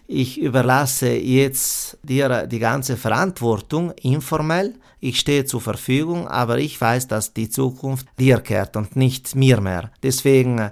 Ich 0.08 0.40
überlasse 0.40 1.10
jetzt 1.10 1.98
dir 2.02 2.48
die 2.48 2.58
ganze 2.58 2.96
Verantwortung 2.96 3.92
informell. 3.92 4.74
Ich 4.98 5.20
stehe 5.20 5.44
zur 5.44 5.60
Verfügung, 5.60 6.26
aber 6.26 6.58
ich 6.58 6.80
weiß, 6.80 7.06
dass 7.06 7.32
die 7.32 7.48
Zukunft 7.48 8.08
dir 8.18 8.40
kehrt 8.40 8.76
und 8.76 8.96
nicht 8.96 9.36
mir 9.36 9.60
mehr. 9.60 9.92
Deswegen, 10.02 10.70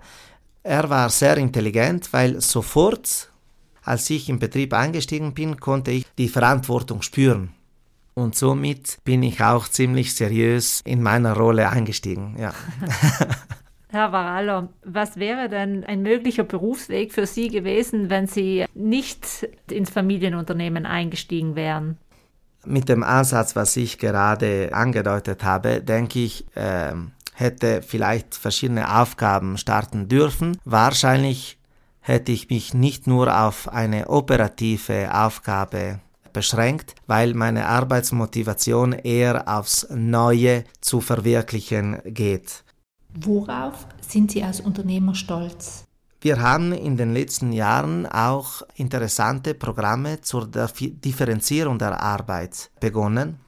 er 0.64 0.90
war 0.90 1.09
sehr 1.09 1.37
intelligent, 1.37 2.12
weil 2.12 2.40
sofort 2.40 3.32
als 3.83 4.09
ich 4.11 4.29
im 4.29 4.38
Betrieb 4.38 4.75
eingestiegen 4.75 5.35
bin, 5.35 5.59
konnte 5.59 5.90
ich 5.90 6.07
die 6.18 6.29
Verantwortung 6.29 7.03
spüren. 7.03 7.51
Und 8.14 8.35
somit 8.35 8.99
bin 9.05 9.23
ich 9.23 9.42
auch 9.42 9.68
ziemlich 9.68 10.14
seriös 10.14 10.83
in 10.85 11.03
meiner 11.03 11.35
Rolle 11.35 11.71
eingestiegen. 11.71 12.37
Ja. 12.38 12.53
Herr 13.88 14.12
Varallo, 14.12 14.68
was 14.85 15.16
wäre 15.16 15.49
denn 15.49 15.85
ein 15.85 16.03
möglicher 16.03 16.45
Berufsweg 16.45 17.12
für 17.12 17.27
Sie 17.27 17.49
gewesen, 17.49 18.09
wenn 18.09 18.27
Sie 18.27 18.64
nicht 18.75 19.49
ins 19.71 19.90
Familienunternehmen 19.90 20.87
eingestiegen 20.87 21.57
wären? 21.57 21.99
Mit 22.64 22.88
dem 22.88 23.03
Ansatz, 23.03 23.57
was 23.57 23.77
ich 23.77 23.99
gerade 23.99 24.71
angedeutet 24.73 25.45
habe, 25.45 25.83
denke 25.83 26.21
ich, 26.21 26.47
äh, 26.55 26.92
hätte 27.35 27.83
vielleicht 27.83 28.35
verschiedene 28.35 28.99
Aufgaben 28.99 29.59
starten 29.59 30.09
dürfen. 30.09 30.57
Wahrscheinlich 30.64 31.59
hätte 32.03 32.33
ich 32.33 32.51
mich 32.51 32.75
nicht 32.75 33.07
nur 33.07 33.35
auf 33.45 33.69
eine 33.69 34.09
operative 34.09 35.15
Aufgabe 35.15 36.01
beschränkt, 36.33 36.95
weil 37.07 37.35
meine 37.35 37.67
Arbeitsmotivation 37.67 38.93
eher 38.93 39.49
aufs 39.49 39.87
Neue 39.91 40.65
zu 40.81 41.01
verwirklichen 41.01 42.01
geht. 42.05 42.65
Worauf 43.15 43.87
sind 44.01 44.31
Sie 44.31 44.43
als 44.43 44.61
Unternehmer 44.61 45.15
stolz? 45.15 45.85
Wir 46.21 46.41
haben 46.41 46.73
in 46.73 46.97
den 46.97 47.12
letzten 47.12 47.53
Jahren 47.53 48.07
auch 48.07 48.62
interessante 48.77 49.55
Programme 49.55 50.21
zur 50.21 50.47
Differenzierung 50.47 51.79
der 51.79 52.01
Arbeit 52.01 52.71
begonnen 52.81 53.41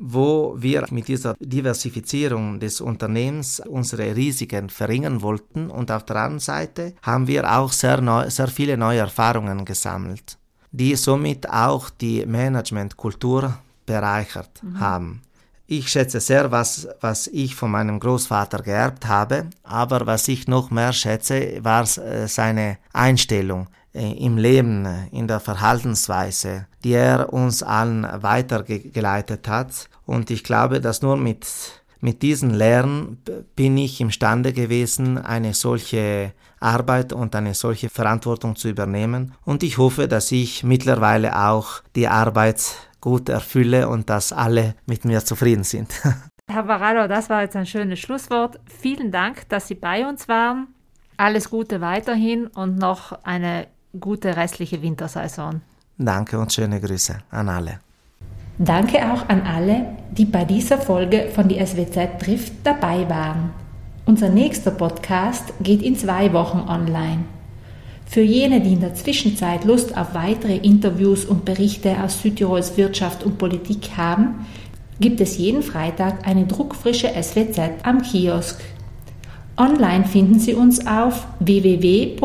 wo 0.00 0.54
wir 0.56 0.86
mit 0.90 1.08
dieser 1.08 1.34
Diversifizierung 1.38 2.58
des 2.58 2.80
Unternehmens 2.80 3.60
unsere 3.60 4.16
Risiken 4.16 4.70
verringern 4.70 5.20
wollten 5.20 5.70
und 5.70 5.90
auf 5.90 6.04
der 6.04 6.16
anderen 6.16 6.40
Seite 6.40 6.94
haben 7.02 7.26
wir 7.26 7.52
auch 7.58 7.70
sehr, 7.70 8.00
neu, 8.00 8.28
sehr 8.30 8.48
viele 8.48 8.78
neue 8.78 9.00
Erfahrungen 9.00 9.64
gesammelt, 9.66 10.38
die 10.72 10.96
somit 10.96 11.48
auch 11.50 11.90
die 11.90 12.24
Managementkultur 12.24 13.58
bereichert 13.84 14.62
mhm. 14.62 14.80
haben. 14.80 15.22
Ich 15.66 15.88
schätze 15.88 16.18
sehr, 16.18 16.50
was, 16.50 16.88
was 17.00 17.26
ich 17.28 17.54
von 17.54 17.70
meinem 17.70 18.00
Großvater 18.00 18.62
geerbt 18.62 19.06
habe, 19.06 19.50
aber 19.62 20.06
was 20.06 20.26
ich 20.28 20.48
noch 20.48 20.70
mehr 20.70 20.92
schätze, 20.92 21.62
war 21.62 21.82
äh, 21.82 22.26
seine 22.26 22.78
Einstellung 22.92 23.68
äh, 23.92 24.12
im 24.12 24.38
Leben, 24.38 24.88
in 25.12 25.28
der 25.28 25.40
Verhaltensweise, 25.40 26.66
die 26.84 26.92
er 26.92 27.32
uns 27.32 27.62
allen 27.62 28.06
weitergeleitet 28.22 29.48
hat. 29.48 29.88
Und 30.06 30.30
ich 30.30 30.44
glaube, 30.44 30.80
dass 30.80 31.02
nur 31.02 31.16
mit, 31.16 31.46
mit 32.00 32.22
diesen 32.22 32.50
Lehren 32.50 33.18
bin 33.56 33.76
ich 33.76 34.00
imstande 34.00 34.52
gewesen, 34.52 35.18
eine 35.18 35.54
solche 35.54 36.32
Arbeit 36.58 37.12
und 37.12 37.34
eine 37.34 37.54
solche 37.54 37.88
Verantwortung 37.88 38.56
zu 38.56 38.68
übernehmen. 38.68 39.34
Und 39.44 39.62
ich 39.62 39.78
hoffe, 39.78 40.08
dass 40.08 40.30
ich 40.32 40.62
mittlerweile 40.62 41.38
auch 41.38 41.82
die 41.96 42.08
Arbeit 42.08 42.62
gut 43.00 43.28
erfülle 43.28 43.88
und 43.88 44.10
dass 44.10 44.32
alle 44.32 44.74
mit 44.86 45.04
mir 45.04 45.24
zufrieden 45.24 45.64
sind. 45.64 45.90
Herr 46.50 46.66
Varallo, 46.66 47.06
das 47.06 47.30
war 47.30 47.42
jetzt 47.42 47.56
ein 47.56 47.66
schönes 47.66 48.00
Schlusswort. 48.00 48.58
Vielen 48.66 49.12
Dank, 49.12 49.48
dass 49.48 49.68
Sie 49.68 49.76
bei 49.76 50.06
uns 50.06 50.28
waren. 50.28 50.68
Alles 51.16 51.48
Gute 51.48 51.80
weiterhin 51.80 52.48
und 52.48 52.76
noch 52.76 53.12
eine 53.22 53.68
gute 53.98 54.36
restliche 54.36 54.82
Wintersaison. 54.82 55.62
Danke 56.02 56.38
und 56.38 56.50
schöne 56.50 56.80
Grüße 56.80 57.14
an 57.30 57.50
alle. 57.50 57.80
Danke 58.56 59.12
auch 59.12 59.28
an 59.28 59.42
alle, 59.42 59.84
die 60.12 60.24
bei 60.24 60.46
dieser 60.46 60.78
Folge 60.78 61.28
von 61.34 61.46
die 61.46 61.60
SWZ 61.64 62.18
trifft 62.18 62.54
dabei 62.64 63.06
waren. 63.10 63.50
Unser 64.06 64.30
nächster 64.30 64.70
Podcast 64.70 65.52
geht 65.60 65.82
in 65.82 65.96
zwei 65.96 66.32
Wochen 66.32 66.60
online. 66.66 67.24
Für 68.06 68.22
jene, 68.22 68.62
die 68.62 68.72
in 68.72 68.80
der 68.80 68.94
Zwischenzeit 68.94 69.66
Lust 69.66 69.94
auf 69.94 70.14
weitere 70.14 70.56
Interviews 70.56 71.26
und 71.26 71.44
Berichte 71.44 72.02
aus 72.02 72.22
Südtirols 72.22 72.78
Wirtschaft 72.78 73.22
und 73.22 73.36
Politik 73.36 73.90
haben, 73.98 74.46
gibt 75.00 75.20
es 75.20 75.36
jeden 75.36 75.62
Freitag 75.62 76.26
eine 76.26 76.46
druckfrische 76.46 77.08
SWZ 77.08 77.60
am 77.82 78.00
Kiosk. 78.00 78.62
Online 79.58 80.06
finden 80.06 80.38
Sie 80.38 80.54
uns 80.54 80.86
auf 80.86 81.26
www.swz.id. 81.40 82.20